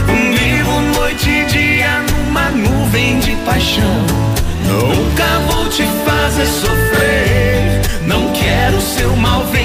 [0.06, 4.32] Vivo noite e dia numa nuvem de paixão.
[4.66, 5.84] Nunca vou te
[6.32, 7.80] fazer sofrer.
[8.06, 9.61] Não quero seu mal, vem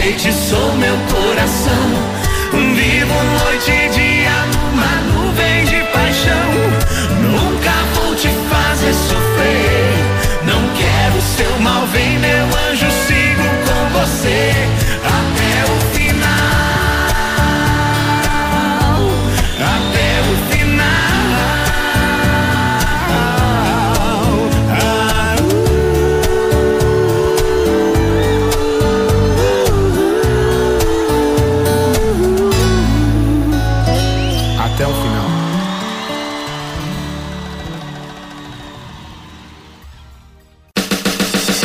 [0.00, 1.99] enfeitiçou meu coração.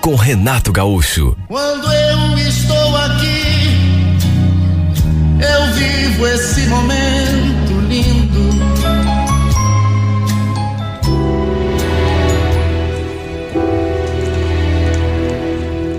[0.00, 1.36] com Renato Gaúcho.
[1.48, 3.78] Quando eu estou aqui,
[5.40, 8.48] eu vivo esse momento lindo.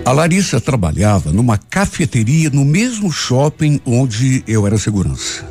[0.06, 5.46] A Larissa trabalhava numa cafeteria no mesmo shopping onde eu era segurança.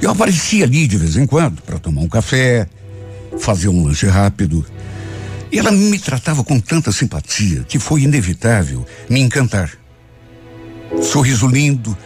[0.00, 2.66] Eu aparecia ali de vez em quando para tomar um café,
[3.38, 4.66] fazer um lanche rápido.
[5.52, 9.70] E ela me tratava com tanta simpatia que foi inevitável me encantar.
[11.02, 11.96] Sorriso lindo,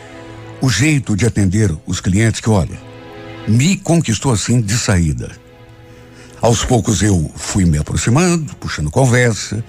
[0.61, 2.79] o jeito de atender os clientes que, olha,
[3.47, 5.31] me conquistou assim de saída.
[6.43, 9.65] Aos poucos eu fui me aproximando, puxando conversa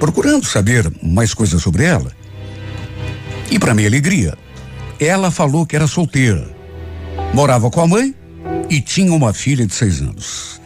[0.00, 2.10] procurando saber mais coisas sobre ela.
[3.50, 4.36] E para minha alegria,
[4.98, 6.50] ela falou que era solteira,
[7.34, 8.14] morava com a mãe
[8.68, 10.59] e tinha uma filha de seis anos.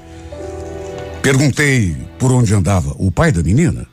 [1.24, 3.84] Perguntei por onde andava o pai da menina,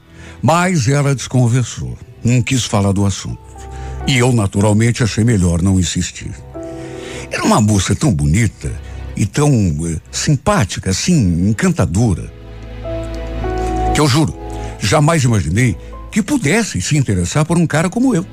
[0.43, 3.39] mas ela desconversou, não quis falar do assunto.
[4.05, 6.31] E eu, naturalmente, achei melhor não insistir.
[7.31, 8.71] Era uma moça tão bonita
[9.15, 12.31] e tão eh, simpática, assim, encantadora,
[13.95, 14.41] que eu juro,
[14.81, 15.77] Jamais imaginei
[16.11, 18.25] que pudesse se interessar por um cara como eu.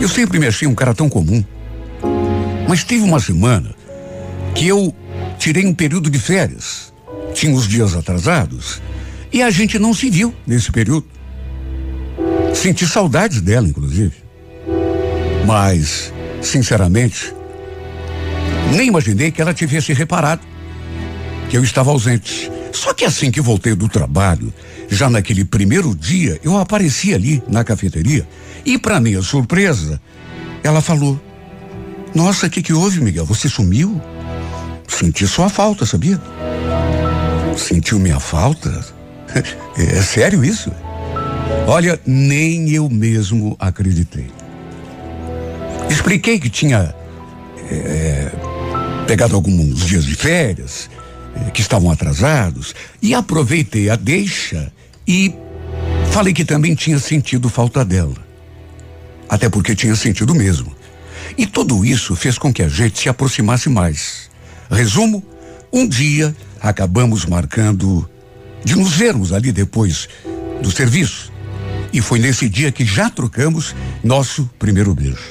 [0.00, 1.42] Eu sempre me achei um cara tão comum.
[2.68, 3.74] Mas teve uma semana
[4.54, 4.94] que eu
[5.38, 6.92] tirei um período de férias.
[7.34, 8.80] Tinha os dias atrasados
[9.32, 11.06] e a gente não se viu nesse período.
[12.54, 14.14] Senti saudades dela, inclusive.
[15.44, 17.34] Mas, sinceramente,
[18.72, 20.42] nem imaginei que ela tivesse reparado
[21.50, 22.50] que eu estava ausente.
[22.72, 24.52] Só que assim que voltei do trabalho,
[24.88, 28.26] já naquele primeiro dia, eu apareci ali na cafeteria
[28.64, 30.00] e, para minha surpresa,
[30.62, 31.20] ela falou:
[32.14, 33.26] Nossa, o que, que houve, Miguel?
[33.26, 34.00] Você sumiu?
[34.88, 36.20] Senti sua falta, sabia?
[37.56, 38.84] Sentiu minha falta?
[39.76, 40.70] É sério isso?
[41.66, 44.30] Olha, nem eu mesmo acreditei.
[45.90, 46.94] Expliquei que tinha
[47.70, 48.30] é,
[49.06, 50.88] pegado alguns dias de férias,
[51.34, 54.72] é, que estavam atrasados, e aproveitei a deixa
[55.06, 55.34] e
[56.12, 58.14] falei que também tinha sentido falta dela.
[59.28, 60.74] Até porque tinha sentido mesmo.
[61.36, 64.30] E tudo isso fez com que a gente se aproximasse mais.
[64.70, 65.24] Resumo:
[65.72, 66.34] um dia
[66.64, 68.08] acabamos marcando
[68.64, 70.08] de nos vermos ali depois
[70.62, 71.30] do serviço.
[71.92, 75.30] E foi nesse dia que já trocamos nosso primeiro beijo.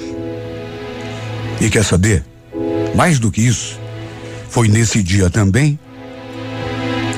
[1.59, 2.23] E quer saber?
[2.95, 3.79] Mais do que isso,
[4.47, 5.79] foi nesse dia também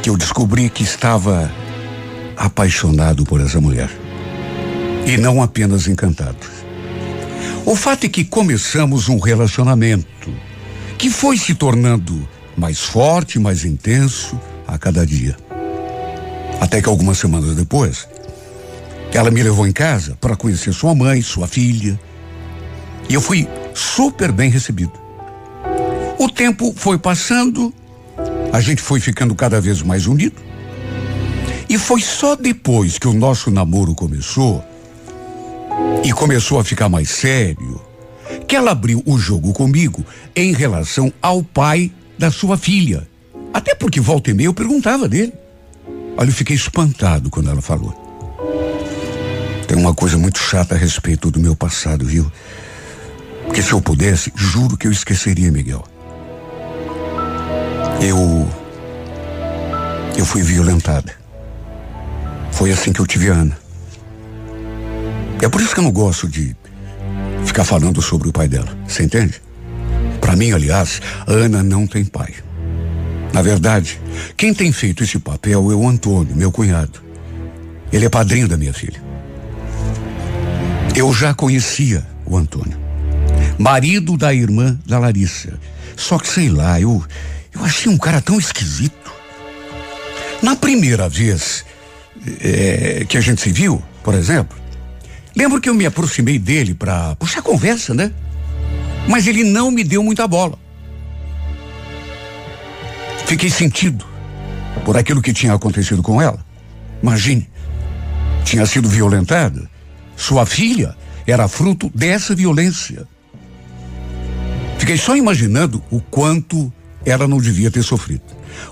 [0.02, 1.52] que eu descobri que estava
[2.38, 3.90] apaixonado por essa mulher.
[5.06, 6.48] E não apenas encantado.
[7.66, 10.32] O fato é que começamos um relacionamento
[10.98, 15.36] que foi se tornando mais forte, mais intenso a cada dia.
[16.60, 18.08] Até que algumas semanas depois,
[19.14, 22.00] ela me levou em casa para conhecer sua mãe, sua filha.
[23.08, 24.94] E eu fui super bem recebido.
[26.18, 27.74] O tempo foi passando,
[28.52, 30.42] a gente foi ficando cada vez mais unido.
[31.68, 34.64] E foi só depois que o nosso namoro começou
[36.04, 37.82] e começou a ficar mais sério
[38.48, 43.08] que ela abriu o jogo comigo em relação ao pai da sua filha.
[43.54, 45.34] Até porque volta e meia eu perguntava dele.
[46.18, 47.94] Olha, eu fiquei espantado quando ela falou.
[49.68, 52.32] Tem uma coisa muito chata a respeito do meu passado, viu?
[53.46, 55.84] Porque se eu pudesse, juro que eu esqueceria, Miguel.
[58.02, 58.48] Eu.
[60.18, 61.14] Eu fui violentada.
[62.52, 63.58] Foi assim que eu tive a Ana.
[65.42, 66.56] É por isso que eu não gosto de
[67.46, 68.78] ficar falando sobre o pai dela.
[68.88, 69.42] Você entende?
[70.20, 72.34] Para mim, aliás, Ana não tem pai.
[73.34, 74.00] Na verdade,
[74.38, 77.02] quem tem feito esse papel é o Antônio, meu cunhado.
[77.92, 79.04] Ele é padrinho da minha filha.
[80.96, 82.78] Eu já conhecia o Antônio,
[83.60, 85.60] marido da irmã da Larissa.
[85.98, 87.04] Só que sei lá, eu,
[87.54, 89.14] eu achei um cara tão esquisito.
[90.42, 91.66] Na primeira vez
[92.42, 94.58] é, que a gente se viu, por exemplo,
[95.36, 98.12] lembro que eu me aproximei dele para puxar conversa, né?
[99.08, 100.58] Mas ele não me deu muita bola.
[103.26, 104.06] Fiquei sentido
[104.84, 106.46] por aquilo que tinha acontecido com ela.
[107.02, 107.50] Imagine,
[108.44, 109.70] tinha sido violentada.
[110.16, 110.96] Sua filha
[111.26, 113.08] era fruto dessa violência.
[114.78, 116.72] Fiquei só imaginando o quanto
[117.06, 118.24] ela não devia ter sofrido.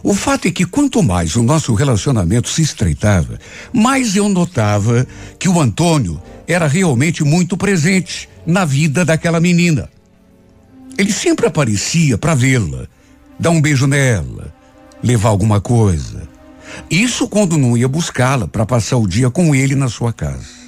[0.02, 3.38] O fato é que quanto mais o nosso relacionamento se estreitava,
[3.72, 5.06] mais eu notava
[5.38, 9.90] que o Antônio era realmente muito presente na vida daquela menina.
[10.98, 12.88] Ele sempre aparecia para vê-la,
[13.39, 14.54] dar um beijo nela,
[15.02, 16.28] levar alguma coisa.
[16.89, 20.64] Isso quando não ia buscá-la para passar o dia com ele na sua casa.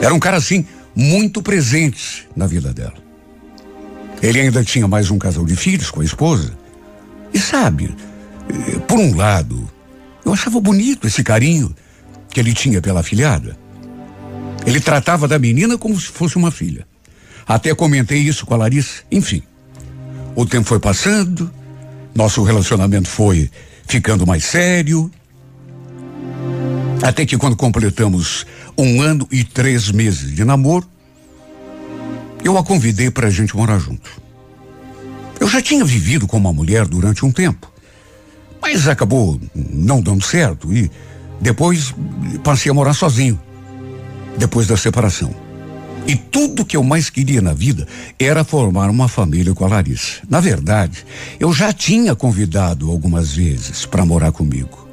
[0.00, 2.94] Era um cara assim, muito presente na vida dela.
[4.22, 6.52] Ele ainda tinha mais um casal de filhos com a esposa.
[7.32, 7.94] E sabe,
[8.48, 9.68] eh, por um lado,
[10.24, 11.74] eu achava bonito esse carinho
[12.28, 13.56] que ele tinha pela filhada.
[14.66, 16.86] Ele tratava da menina como se fosse uma filha.
[17.50, 19.02] Até comentei isso com a Larissa.
[19.10, 19.42] Enfim,
[20.36, 21.52] o tempo foi passando,
[22.14, 23.50] nosso relacionamento foi
[23.88, 25.10] ficando mais sério.
[27.02, 28.46] Até que quando completamos
[28.78, 30.88] um ano e três meses de namoro,
[32.44, 34.08] eu a convidei para a gente morar junto.
[35.40, 37.68] Eu já tinha vivido com uma mulher durante um tempo,
[38.62, 40.88] mas acabou não dando certo e
[41.40, 41.92] depois
[42.44, 43.40] passei a morar sozinho,
[44.38, 45.49] depois da separação.
[46.06, 47.86] E tudo que eu mais queria na vida
[48.18, 50.20] era formar uma família com a Larissa.
[50.28, 51.04] Na verdade,
[51.38, 54.88] eu já tinha convidado algumas vezes para morar comigo.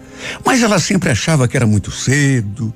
[0.45, 2.73] Mas ela sempre achava que era muito cedo,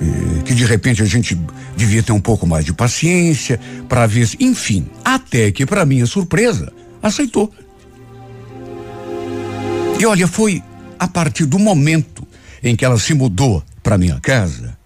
[0.00, 1.38] eh, que de repente a gente
[1.76, 6.72] devia ter um pouco mais de paciência para ver, enfim, até que para minha surpresa,
[7.02, 7.52] aceitou.
[9.98, 10.62] E olha, foi
[10.98, 12.26] a partir do momento
[12.62, 14.78] em que ela se mudou para minha casa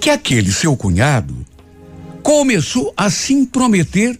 [0.00, 1.36] que aquele seu cunhado
[2.22, 4.18] começou a se intrometer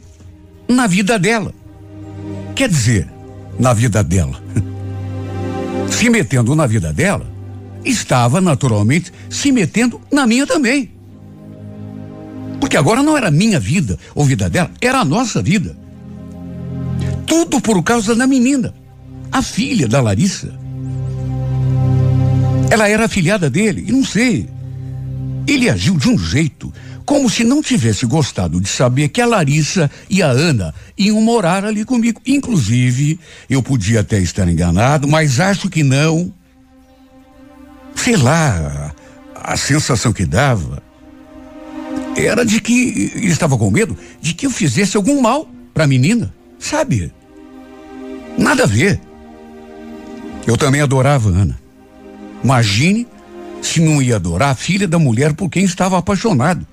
[0.69, 1.53] na vida dela.
[2.55, 3.09] Quer dizer,
[3.59, 4.43] na vida dela.
[5.91, 7.27] se metendo na vida dela,
[7.85, 10.91] estava naturalmente se metendo na minha também.
[12.61, 15.77] Porque agora não era minha vida ou vida dela, era a nossa vida.
[17.27, 18.75] Tudo por causa da menina,
[19.33, 20.53] a filha da Larissa.
[22.71, 24.49] Ela era afilhada dele, e não sei.
[25.47, 26.73] Ele agiu de um jeito
[27.11, 31.65] como se não tivesse gostado de saber que a Larissa e a Ana iam morar
[31.65, 32.21] ali comigo.
[32.25, 36.33] Inclusive, eu podia até estar enganado, mas acho que não.
[37.97, 38.95] Sei lá,
[39.35, 40.81] a sensação que dava
[42.17, 45.89] era de que ele estava com medo de que eu fizesse algum mal para a
[45.89, 47.13] menina, sabe?
[48.39, 49.01] Nada a ver.
[50.47, 51.59] Eu também adorava Ana.
[52.45, 53.05] Imagine
[53.61, 56.65] se não ia adorar a filha da mulher por quem estava apaixonado.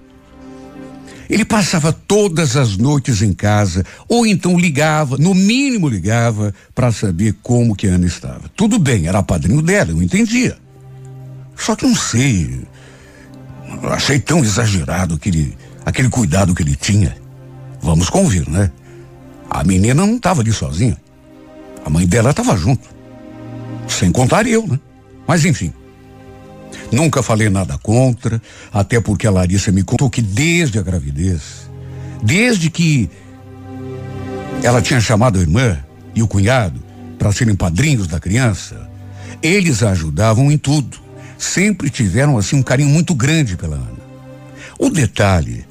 [1.29, 7.35] Ele passava todas as noites em casa, ou então ligava, no mínimo ligava, para saber
[7.41, 8.49] como que Ana estava.
[8.55, 10.57] Tudo bem, era padrinho dela, eu entendia.
[11.55, 12.61] Só que não sei,
[13.83, 17.17] achei tão exagerado aquele, aquele cuidado que ele tinha.
[17.81, 18.71] Vamos convir, né?
[19.49, 20.97] A menina não estava ali sozinha.
[21.85, 22.87] A mãe dela estava junto.
[23.87, 24.79] Sem contar eu, né?
[25.27, 25.73] Mas enfim.
[26.91, 28.41] Nunca falei nada contra,
[28.71, 31.69] até porque a Larissa me contou que desde a gravidez,
[32.23, 33.09] desde que
[34.63, 35.77] ela tinha chamado a irmã
[36.15, 36.81] e o cunhado
[37.17, 38.89] para serem padrinhos da criança,
[39.41, 40.97] eles a ajudavam em tudo.
[41.37, 44.07] Sempre tiveram assim um carinho muito grande pela Ana.
[44.79, 45.65] O detalhe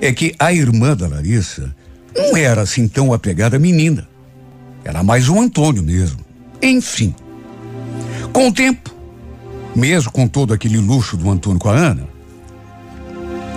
[0.00, 1.74] é que a irmã da Larissa
[2.14, 4.08] não era assim tão apegada à menina.
[4.84, 6.20] Era mais o Antônio mesmo.
[6.60, 7.14] Enfim.
[8.32, 8.91] Com o tempo,
[9.74, 12.08] mesmo com todo aquele luxo do Antônio com a Ana,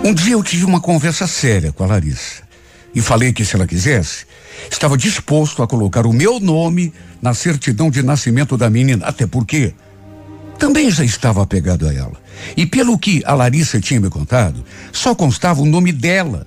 [0.04, 2.42] um dia eu tive uma conversa séria com a Larissa
[2.94, 4.26] e falei que se ela quisesse,
[4.70, 9.74] estava disposto a colocar o meu nome na certidão de nascimento da menina, até porque
[10.58, 12.14] também já estava apegado a ela.
[12.56, 16.46] E pelo que a Larissa tinha me contado, só constava o nome dela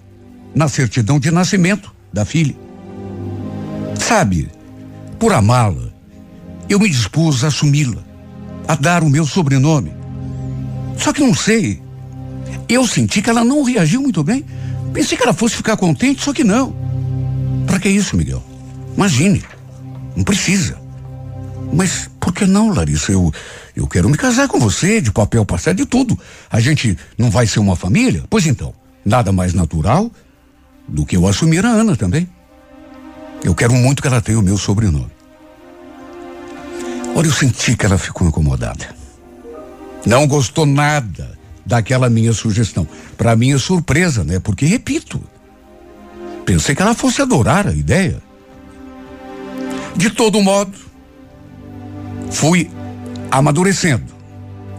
[0.56, 2.56] na certidão de nascimento da filha.
[4.00, 4.50] Sabe,
[5.20, 5.90] por amá-la,
[6.68, 8.04] eu me dispus a assumi-la,
[8.70, 9.92] a dar o meu sobrenome.
[10.96, 11.82] Só que não sei,
[12.70, 14.46] eu senti que ela não reagiu muito bem.
[14.94, 16.72] Pensei que ela fosse ficar contente, só que não.
[17.66, 18.44] Para que isso, Miguel?
[18.96, 19.44] Imagine.
[20.16, 20.80] Não precisa.
[21.74, 23.12] Mas por que não, Larissa?
[23.12, 23.34] Eu,
[23.76, 26.18] eu quero me casar com você, de papel passado, de tudo.
[26.48, 28.24] A gente não vai ser uma família?
[28.30, 28.72] Pois então,
[29.04, 30.12] nada mais natural
[30.88, 32.30] do que eu assumir a Ana também.
[33.44, 35.19] Eu quero muito que ela tenha o meu sobrenome.
[37.16, 38.96] Olha, eu senti que ela ficou incomodada.
[40.06, 42.88] Não gostou nada daquela minha sugestão.
[43.18, 44.40] Para minha surpresa, né?
[44.40, 45.22] Porque, repito,
[46.46, 48.22] pensei que ela fosse adorar a ideia.
[49.96, 50.78] De todo modo,
[52.32, 52.70] fui
[53.30, 54.14] amadurecendo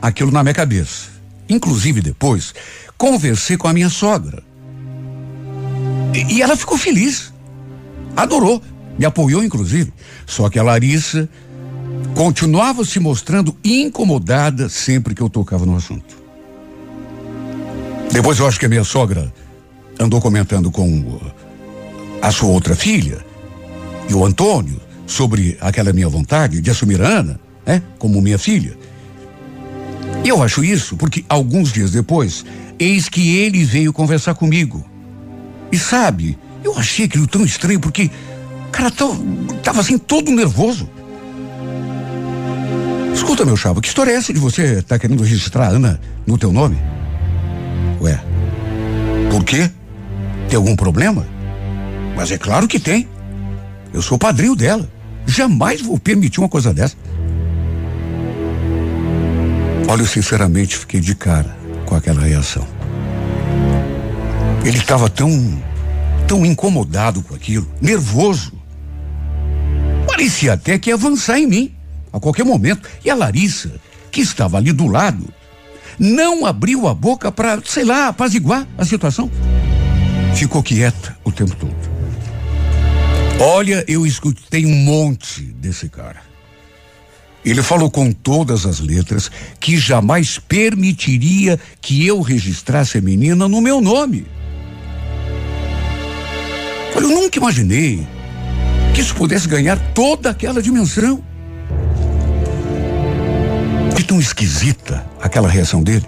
[0.01, 1.09] aquilo na minha cabeça.
[1.49, 2.55] Inclusive depois,
[2.97, 4.43] conversei com a minha sogra.
[6.15, 7.33] E, e ela ficou feliz.
[8.17, 8.63] Adorou.
[8.99, 9.93] Me apoiou, inclusive.
[10.27, 11.29] Só que a Larissa
[12.15, 16.19] continuava se mostrando incomodada sempre que eu tocava no assunto.
[18.13, 19.33] Depois eu acho que a minha sogra
[19.99, 21.21] andou comentando com
[22.21, 23.25] a sua outra filha
[24.09, 28.77] e o Antônio sobre aquela minha vontade de assumir a Ana, né, como minha filha.
[30.25, 32.45] E eu acho isso porque alguns dias depois,
[32.79, 34.85] eis que ele veio conversar comigo.
[35.71, 38.11] E sabe, eu achei aquilo tão estranho porque
[38.69, 38.91] o cara
[39.63, 40.89] tava assim todo nervoso.
[43.15, 46.39] Escuta, meu chavo, que história é essa de você estar tá querendo registrar Ana no
[46.39, 46.77] teu nome?
[48.01, 48.21] Ué,
[49.31, 49.71] por quê?
[50.49, 51.27] Tem algum problema?
[52.17, 53.09] Mas é claro que tem.
[53.93, 54.89] Eu sou padrinho dela.
[55.27, 56.97] Jamais vou permitir uma coisa dessa.
[59.89, 61.57] Olha, eu sinceramente fiquei de cara
[61.87, 62.67] com aquela reação.
[64.65, 65.61] Ele estava tão,
[66.29, 68.53] tão incomodado com aquilo, nervoso.
[70.07, 71.80] Parecia até que ia avançar em mim
[72.13, 72.89] a qualquer momento.
[73.05, 73.73] E a Larissa,
[74.11, 75.33] que estava ali do lado,
[75.99, 79.31] não abriu a boca para, sei lá, apaziguar a situação.
[80.35, 81.77] Ficou quieta o tempo todo.
[83.39, 86.21] Olha, eu escutei um monte desse cara.
[87.45, 93.61] Ele falou com todas as letras que jamais permitiria que eu registrasse a menina no
[93.63, 94.27] meu nome.
[96.95, 98.07] Eu nunca imaginei
[98.95, 101.25] que isso pudesse ganhar toda aquela dimensão
[104.11, 106.05] tão esquisita aquela reação dele.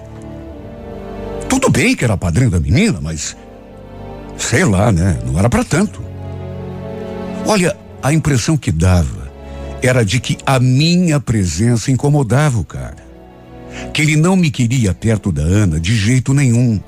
[1.48, 3.36] Tudo bem que era padrinho da menina, mas
[4.36, 5.20] sei lá, né?
[5.24, 6.02] Não era para tanto.
[7.46, 9.30] Olha, a impressão que dava
[9.80, 12.96] era de que a minha presença incomodava o cara.
[13.94, 16.80] Que ele não me queria perto da Ana de jeito nenhum.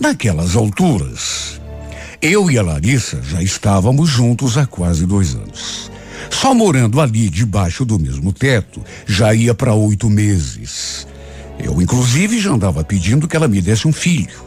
[0.00, 1.60] Naquelas alturas,
[2.22, 5.90] eu e a Larissa já estávamos juntos há quase dois anos.
[6.30, 11.06] Só morando ali debaixo do mesmo teto, já ia para oito meses.
[11.58, 14.44] Eu, inclusive, já andava pedindo que ela me desse um filho.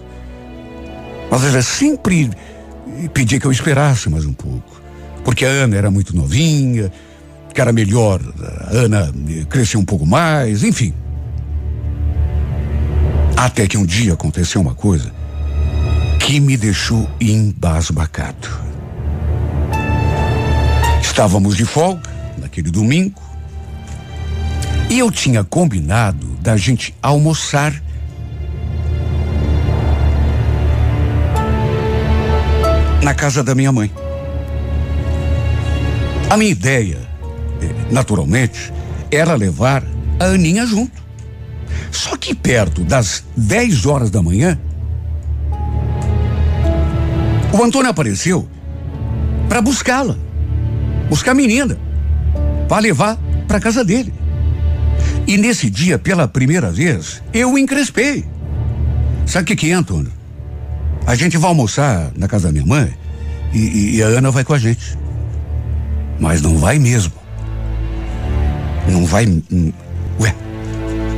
[1.30, 2.30] Mas ela sempre
[3.13, 4.82] pedia que eu esperasse mais um pouco.
[5.23, 6.91] Porque a Ana era muito novinha,
[7.53, 8.21] que era melhor
[8.61, 9.11] a Ana
[9.49, 10.93] crescer um pouco mais, enfim.
[13.36, 15.11] Até que um dia aconteceu uma coisa
[16.19, 18.66] que me deixou embasbacado.
[21.07, 22.01] Estávamos de folga
[22.37, 23.19] naquele domingo
[24.87, 27.73] e eu tinha combinado da gente almoçar
[33.01, 33.91] na casa da minha mãe.
[36.29, 36.99] A minha ideia,
[37.61, 38.71] eh, naturalmente,
[39.09, 39.83] era levar
[40.19, 41.01] a Aninha junto.
[41.89, 44.59] Só que perto das 10 horas da manhã,
[47.57, 48.47] o Antônio apareceu
[49.49, 50.26] para buscá-la
[51.09, 51.77] buscar a menina
[52.67, 54.13] para levar para casa dele.
[55.25, 58.25] E nesse dia, pela primeira vez, eu encrespei.
[59.25, 60.11] Sabe o que, que é, Antônio?
[61.05, 62.93] A gente vai almoçar na casa da minha mãe
[63.53, 64.97] e, e a Ana vai com a gente.
[66.19, 67.13] Mas não vai mesmo.
[68.89, 69.25] Não vai.
[70.19, 70.35] Ué,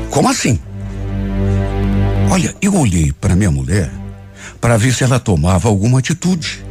[0.10, 0.60] como assim?
[2.32, 3.92] Olha, eu olhei para minha mulher
[4.60, 6.64] para ver se ela tomava alguma atitude.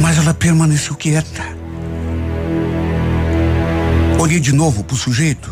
[0.00, 1.42] Mas ela permaneceu quieta.
[4.24, 5.50] Olhei de novo pro sujeito.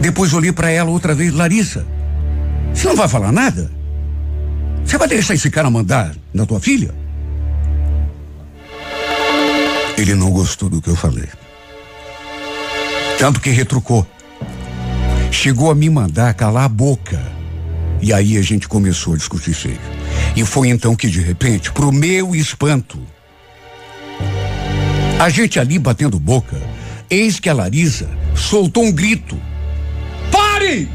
[0.00, 1.84] Depois olhei para ela outra vez, Larissa.
[2.72, 3.68] Você não vai falar nada?
[4.84, 6.94] Você vai deixar esse cara mandar na tua filha?
[9.96, 11.28] Ele não gostou do que eu falei.
[13.18, 14.06] Tanto que retrucou.
[15.32, 17.20] Chegou a me mandar calar a boca.
[18.00, 19.80] E aí a gente começou a discutir feio.
[20.36, 23.00] E foi então que, de repente, pro meu espanto,
[25.18, 26.56] a gente ali batendo boca,
[27.10, 29.40] Eis que a Larissa soltou um grito.
[30.30, 30.86] Pare!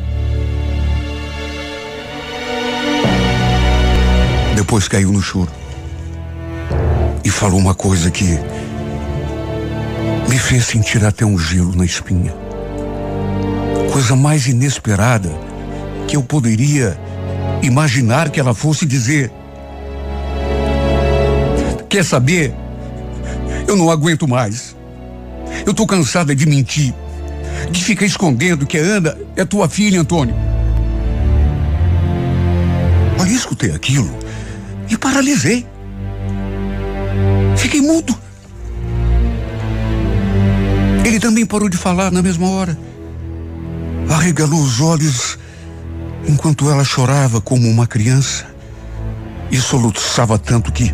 [4.55, 5.51] Depois caiu no choro.
[7.23, 8.25] E falou uma coisa que
[10.29, 12.33] me fez sentir até um gelo na espinha.
[13.91, 15.31] Coisa mais inesperada
[16.07, 16.95] que eu poderia
[17.63, 19.31] imaginar que ela fosse dizer.
[21.89, 22.53] Quer saber?
[23.67, 24.75] Eu não aguento mais.
[25.65, 26.93] Eu tô cansada de mentir,
[27.71, 30.35] de ficar escondendo que a Ana é tua filha, Antônio.
[33.17, 34.09] Eu escutei aquilo
[34.89, 35.65] e paralisei.
[37.57, 38.15] Fiquei mudo.
[41.05, 42.77] Ele também parou de falar na mesma hora.
[44.09, 45.37] Arregalou os olhos
[46.27, 48.45] enquanto ela chorava como uma criança
[49.51, 50.93] e soluçava tanto que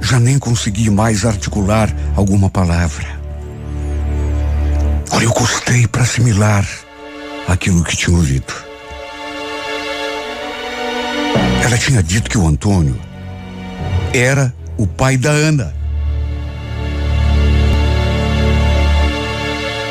[0.00, 3.11] já nem conseguia mais articular alguma palavra.
[5.22, 6.68] Eu custei para assimilar
[7.46, 8.52] aquilo que tinha ouvido.
[11.64, 13.00] Ela tinha dito que o Antônio
[14.12, 15.72] era o pai da Ana.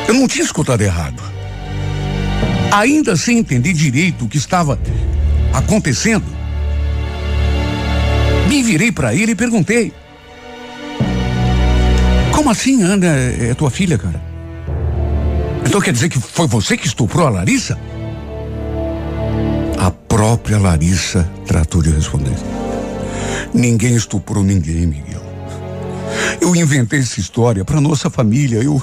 [0.06, 1.24] Eu não tinha escutado errado.
[2.70, 4.78] Ainda sem entender direito o que estava
[5.54, 6.26] acontecendo,
[8.50, 9.94] me virei para ele e perguntei:
[12.34, 14.31] Como assim, Ana é tua filha, cara?
[15.66, 17.78] Então quer dizer que foi você que estuprou a Larissa?
[19.78, 22.36] A própria Larissa tratou de responder.
[23.54, 25.22] Ninguém estuprou ninguém, Miguel.
[26.40, 28.62] Eu inventei essa história para nossa família.
[28.62, 28.82] Eu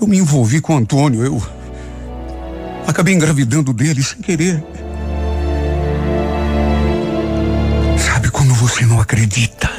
[0.00, 1.24] eu me envolvi com Antônio.
[1.24, 1.42] Eu
[2.86, 4.62] acabei engravidando dele sem querer.
[7.98, 9.70] Sabe quando você não acredita?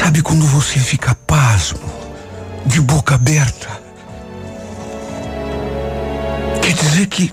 [0.00, 1.78] Sabe quando você fica pasmo,
[2.66, 3.80] de boca aberta?
[6.62, 7.32] Quer dizer que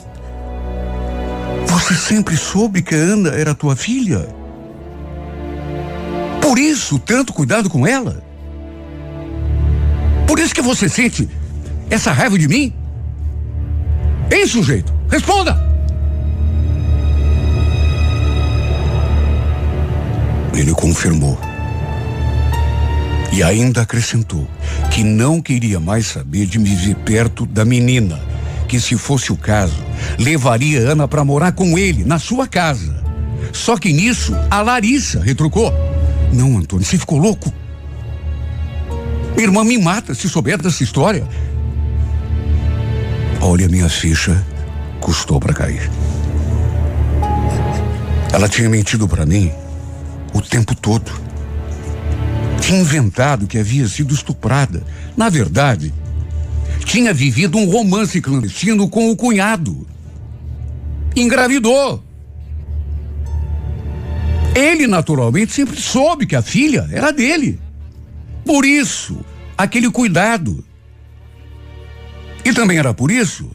[1.67, 4.27] você sempre soube que a Ana era tua filha?
[6.41, 8.23] Por isso, tanto cuidado com ela?
[10.27, 11.29] Por isso que você sente
[11.89, 12.73] essa raiva de mim?
[14.31, 15.57] Ei, sujeito, responda!
[20.53, 21.37] Ele confirmou.
[23.35, 24.47] E ainda acrescentou
[24.89, 28.17] que não queria mais saber de me ver perto da menina,
[28.65, 29.83] que se fosse o caso,
[30.17, 32.95] levaria Ana para morar com ele na sua casa.
[33.51, 35.73] Só que nisso a Larissa retrucou:
[36.31, 37.53] Não, Antônio, você ficou louco?
[39.35, 41.27] Minha irmã me mata se souber dessa história.
[43.41, 44.41] Olha, minha ficha
[45.01, 45.91] custou para cair.
[48.31, 49.51] Ela tinha mentido para mim
[50.33, 51.34] o tempo todo.
[52.65, 54.83] Tinha inventado que havia sido estuprada.
[55.15, 55.93] Na verdade,
[56.83, 59.87] tinha vivido um romance clandestino com o cunhado.
[61.15, 62.03] Engravidou.
[64.55, 67.59] Ele, naturalmente, sempre soube que a filha era dele.
[68.43, 69.23] Por isso,
[69.55, 70.65] aquele cuidado.
[72.43, 73.51] E também era por isso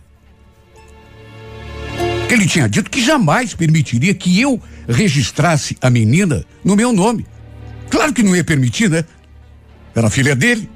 [2.29, 7.27] que ele tinha dito que jamais permitiria que eu registrasse a menina no meu nome.
[7.91, 9.05] Claro que não ia permitir, né?
[9.95, 10.71] Era filha dele.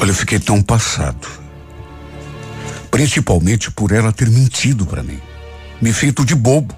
[0.00, 1.26] Olha, eu fiquei tão passado.
[2.90, 5.20] Principalmente por ela ter mentido para mim.
[5.80, 6.74] Me feito de bobo.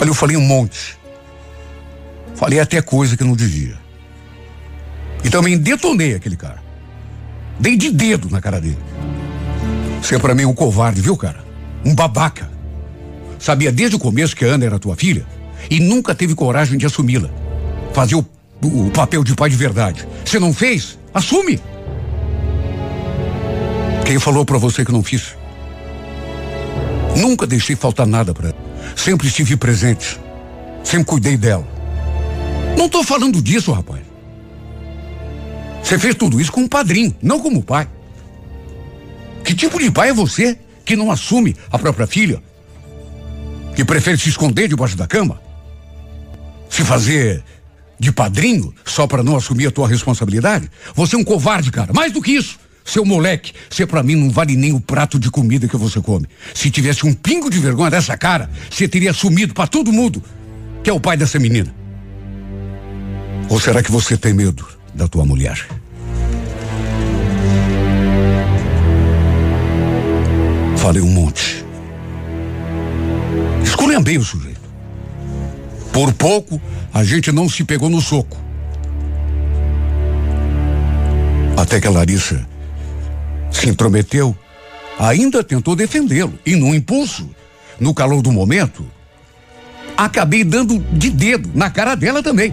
[0.00, 0.96] Olha, eu falei um monte.
[2.36, 3.76] Falei até coisa que não devia.
[5.24, 6.62] E também detonei aquele cara.
[7.58, 8.78] Dei de dedo na cara dele.
[10.00, 11.44] Você é pra mim um covarde, viu, cara?
[11.84, 12.50] Um babaca.
[13.38, 15.26] Sabia desde o começo que a Ana era tua filha
[15.70, 17.30] e nunca teve coragem de assumi-la.
[17.92, 18.26] Fazer o,
[18.62, 20.06] o, papel de pai de verdade.
[20.24, 20.98] Você não fez?
[21.12, 21.60] Assume!
[24.04, 25.36] Quem falou para você que não fiz?
[27.16, 28.56] Nunca deixei faltar nada para ela.
[28.96, 30.18] Sempre estive presente.
[30.82, 31.66] Sempre cuidei dela.
[32.76, 34.02] Não estou falando disso, rapaz.
[35.82, 37.88] Você fez tudo isso com um padrinho, não como pai.
[39.44, 42.42] Que tipo de pai é você que não assume a própria filha?
[43.76, 45.43] Que prefere se esconder debaixo da cama?
[46.74, 47.40] Se fazer
[48.00, 50.68] de padrinho só para não assumir a tua responsabilidade?
[50.92, 51.92] Você é um covarde, cara.
[51.92, 52.58] Mais do que isso.
[52.84, 56.26] Seu moleque, você para mim não vale nem o prato de comida que você come.
[56.52, 60.20] Se tivesse um pingo de vergonha dessa cara, você teria assumido para todo mundo
[60.82, 61.72] que é o pai dessa menina.
[63.48, 65.64] Ou será que você tem medo da tua mulher?
[70.76, 71.64] Falei um monte.
[73.62, 74.53] Esculhambei o sujeito.
[75.94, 76.60] Por pouco,
[76.92, 78.36] a gente não se pegou no soco.
[81.56, 82.44] Até que a Larissa
[83.48, 84.36] se intrometeu,
[84.98, 87.30] ainda tentou defendê-lo e, num impulso,
[87.78, 88.84] no calor do momento,
[89.96, 92.52] acabei dando de dedo na cara dela também.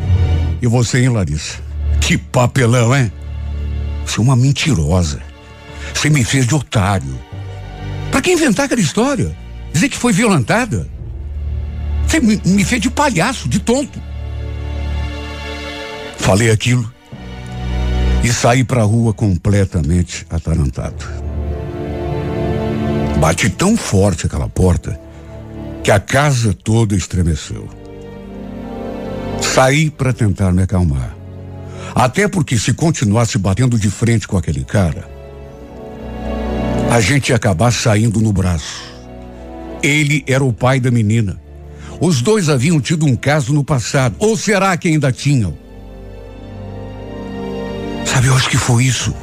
[0.62, 1.58] E você, hein, Larissa?
[2.00, 3.12] Que papelão, hein?
[4.06, 5.20] Você é uma mentirosa.
[5.96, 7.20] Você me fez de otário.
[8.12, 9.36] Pra que inventar aquela história?
[9.74, 10.88] Dizer que foi violentada?
[12.12, 13.97] Você me, me fez de palhaço, de tonto.
[16.18, 16.91] Falei aquilo
[18.22, 21.05] e saí pra rua completamente atarantado.
[23.18, 24.99] Bati tão forte aquela porta
[25.82, 27.70] que a casa toda estremeceu.
[29.41, 31.16] Saí para tentar me acalmar.
[31.95, 35.09] Até porque se continuasse batendo de frente com aquele cara,
[36.89, 38.84] a gente ia acabar saindo no braço.
[39.82, 41.39] Ele era o pai da menina.
[42.02, 44.16] Os dois haviam tido um caso no passado.
[44.18, 45.56] Ou será que ainda tinham?
[48.04, 49.14] Sabe, eu acho que foi isso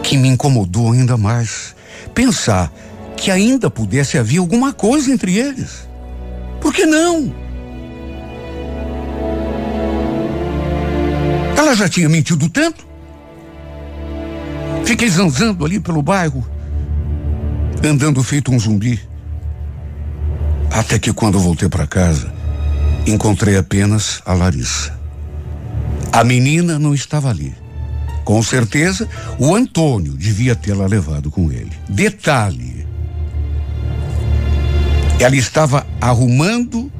[0.00, 1.74] que me incomodou ainda mais.
[2.14, 2.72] Pensar
[3.16, 5.88] que ainda pudesse haver alguma coisa entre eles.
[6.60, 7.34] Por que não?
[11.56, 12.86] Ela já tinha mentido tanto.
[14.84, 16.46] Fiquei zanzando ali pelo bairro,
[17.82, 19.00] andando feito um zumbi.
[20.74, 22.34] Até que quando voltei para casa,
[23.06, 24.92] encontrei apenas a Larissa.
[26.12, 27.54] A menina não estava ali.
[28.24, 29.08] Com certeza,
[29.38, 31.70] o Antônio devia tê-la levado com ele.
[31.88, 32.84] Detalhe:
[35.20, 36.90] ela estava arrumando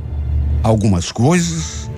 [0.63, 1.91] algumas coisas,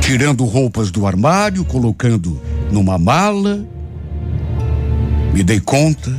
[0.00, 2.40] tirando roupas do armário, colocando
[2.72, 3.62] numa mala.
[5.34, 6.10] Me dei conta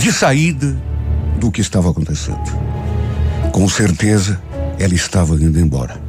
[0.00, 0.76] de saída
[1.38, 2.50] do que estava acontecendo.
[3.52, 4.40] Com certeza,
[4.80, 6.00] ela estava indo embora.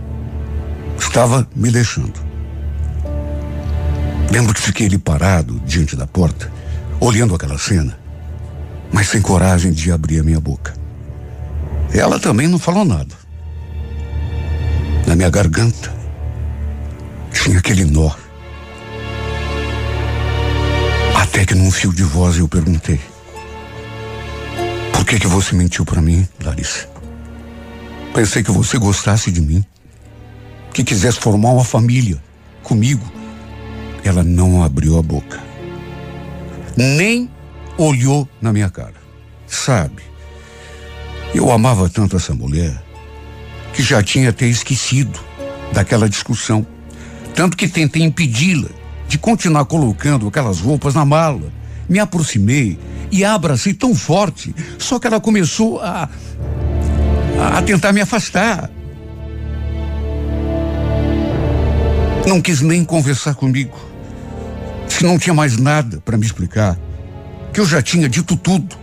[0.98, 2.20] Estava me deixando.
[4.32, 6.52] Lembro que fiquei ali parado diante da porta,
[7.00, 8.02] olhando aquela cena
[8.92, 10.74] mas sem coragem de abrir a minha boca.
[11.94, 13.16] Ela também não falou nada.
[15.08, 15.94] Na minha garganta
[17.32, 18.12] tinha aquele nó.
[21.16, 23.00] Até que num fio de voz eu perguntei:
[25.02, 26.88] Por que que você mentiu para mim, Larissa?
[28.14, 29.66] Pensei que você gostasse de mim,
[30.72, 32.22] que quisesse formar uma família
[32.62, 33.04] comigo.
[34.04, 35.42] Ela não abriu a boca.
[36.78, 37.28] Nem
[37.80, 38.94] olhou na minha cara.
[39.48, 40.04] Sabe,
[41.34, 42.80] eu amava tanto essa mulher
[43.74, 45.20] que já tinha até esquecido
[45.74, 46.66] daquela discussão.
[47.34, 48.70] Tanto que tentei impedi-la
[49.08, 51.52] de continuar colocando aquelas roupas na mala.
[51.92, 52.80] Me aproximei
[53.12, 56.08] e abracei tão forte, só que ela começou a,
[57.54, 58.72] a tentar me afastar.
[62.26, 63.78] Não quis nem conversar comigo.
[64.88, 66.80] Se não tinha mais nada para me explicar
[67.52, 68.74] que eu já tinha dito tudo.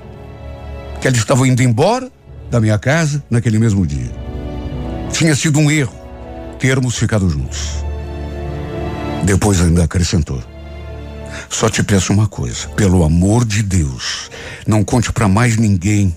[1.01, 2.13] Que ela estava indo embora
[2.51, 4.13] da minha casa naquele mesmo dia.
[5.13, 5.97] Tinha sido um erro
[6.59, 7.71] termos ficado juntos.
[9.25, 10.43] Depois ainda acrescentou.
[11.49, 14.31] Só te peço uma coisa, pelo amor de Deus,
[14.67, 16.15] não conte para mais ninguém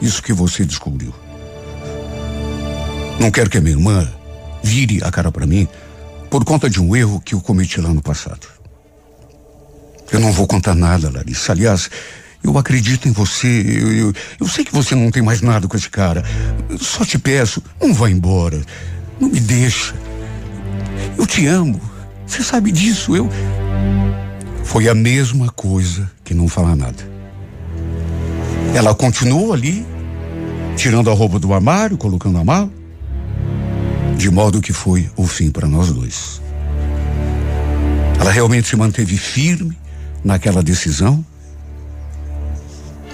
[0.00, 1.14] isso que você descobriu.
[3.20, 4.10] Não quero que a minha irmã
[4.62, 5.68] vire a cara para mim
[6.30, 8.46] por conta de um erro que eu cometi lá no passado.
[10.10, 11.52] Eu não vou contar nada, Larissa.
[11.52, 11.90] Aliás,
[12.42, 13.46] eu acredito em você.
[13.46, 16.24] Eu, eu, eu, sei que você não tem mais nada com esse cara.
[16.78, 18.60] Só te peço, não vá embora.
[19.20, 19.94] Não me deixa.
[21.16, 21.80] Eu te amo.
[22.26, 23.14] Você sabe disso.
[23.14, 23.28] Eu.
[24.70, 27.02] Foi a mesma coisa que não falar nada.
[28.74, 29.84] Ela continuou ali,
[30.76, 32.70] tirando a roupa do armário, colocando a mala.
[34.16, 36.40] De modo que foi o fim para nós dois.
[38.20, 39.76] Ela realmente se manteve firme,
[40.22, 41.24] naquela decisão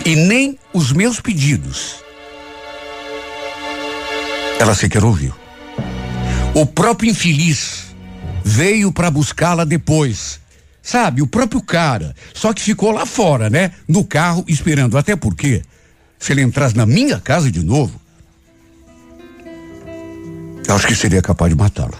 [0.04, 1.96] e nem os meus pedidos
[4.58, 5.34] ela sequer ouviu.
[6.54, 7.94] O próprio infeliz
[8.44, 10.40] veio para buscá-la depois.
[10.86, 13.72] Sabe, o próprio cara, só que ficou lá fora, né?
[13.88, 15.64] No carro esperando, até porque
[16.16, 18.00] se ele entrasse na minha casa de novo,
[20.64, 21.98] eu acho que seria capaz de matá-lo.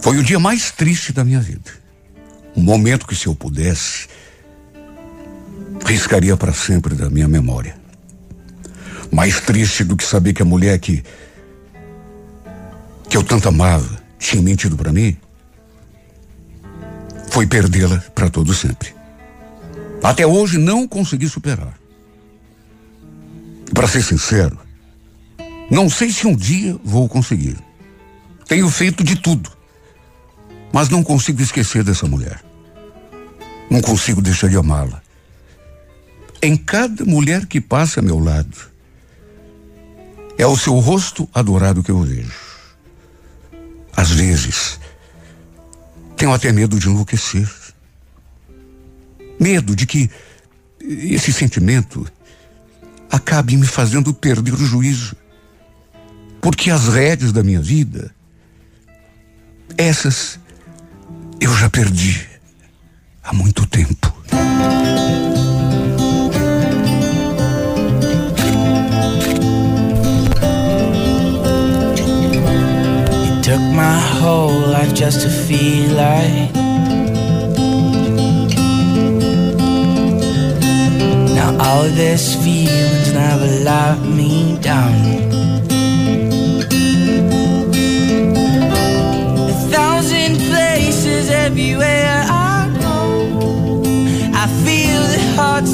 [0.00, 1.70] Foi o dia mais triste da minha vida.
[2.56, 4.08] Um momento que, se eu pudesse,
[5.84, 7.76] riscaria para sempre da minha memória.
[9.12, 11.04] Mais triste do que saber que a mulher que
[13.10, 15.18] que eu tanto amava tinha mentido para mim,
[17.34, 18.94] foi perdê-la para todo sempre.
[20.02, 21.78] Até hoje não consegui superar.
[23.74, 24.58] Para ser sincero,
[25.70, 27.58] não sei se um dia vou conseguir.
[28.46, 29.54] Tenho feito de tudo
[30.74, 32.42] mas não consigo esquecer dessa mulher.
[33.70, 35.00] Não consigo deixar de amá-la.
[36.42, 38.56] em cada mulher que passa a meu lado.
[40.36, 42.32] É o seu rosto adorado que eu vejo.
[43.96, 44.80] Às vezes,
[46.16, 47.48] tenho até medo de enlouquecer.
[49.38, 50.10] Medo de que
[50.80, 52.06] esse sentimento
[53.10, 55.16] acabe me fazendo perder o juízo.
[56.40, 58.14] Porque as rédeas da minha vida,
[59.76, 60.38] essas
[61.40, 62.26] eu já perdi
[63.22, 64.14] há muito tempo.
[73.44, 76.54] took my whole life just to feel like.
[81.38, 84.94] Now all this feelings never let me down.
[89.52, 92.98] A thousand places everywhere I go
[94.42, 95.73] I feel the hearts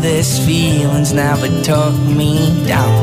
[0.00, 2.97] this feelings never took me down.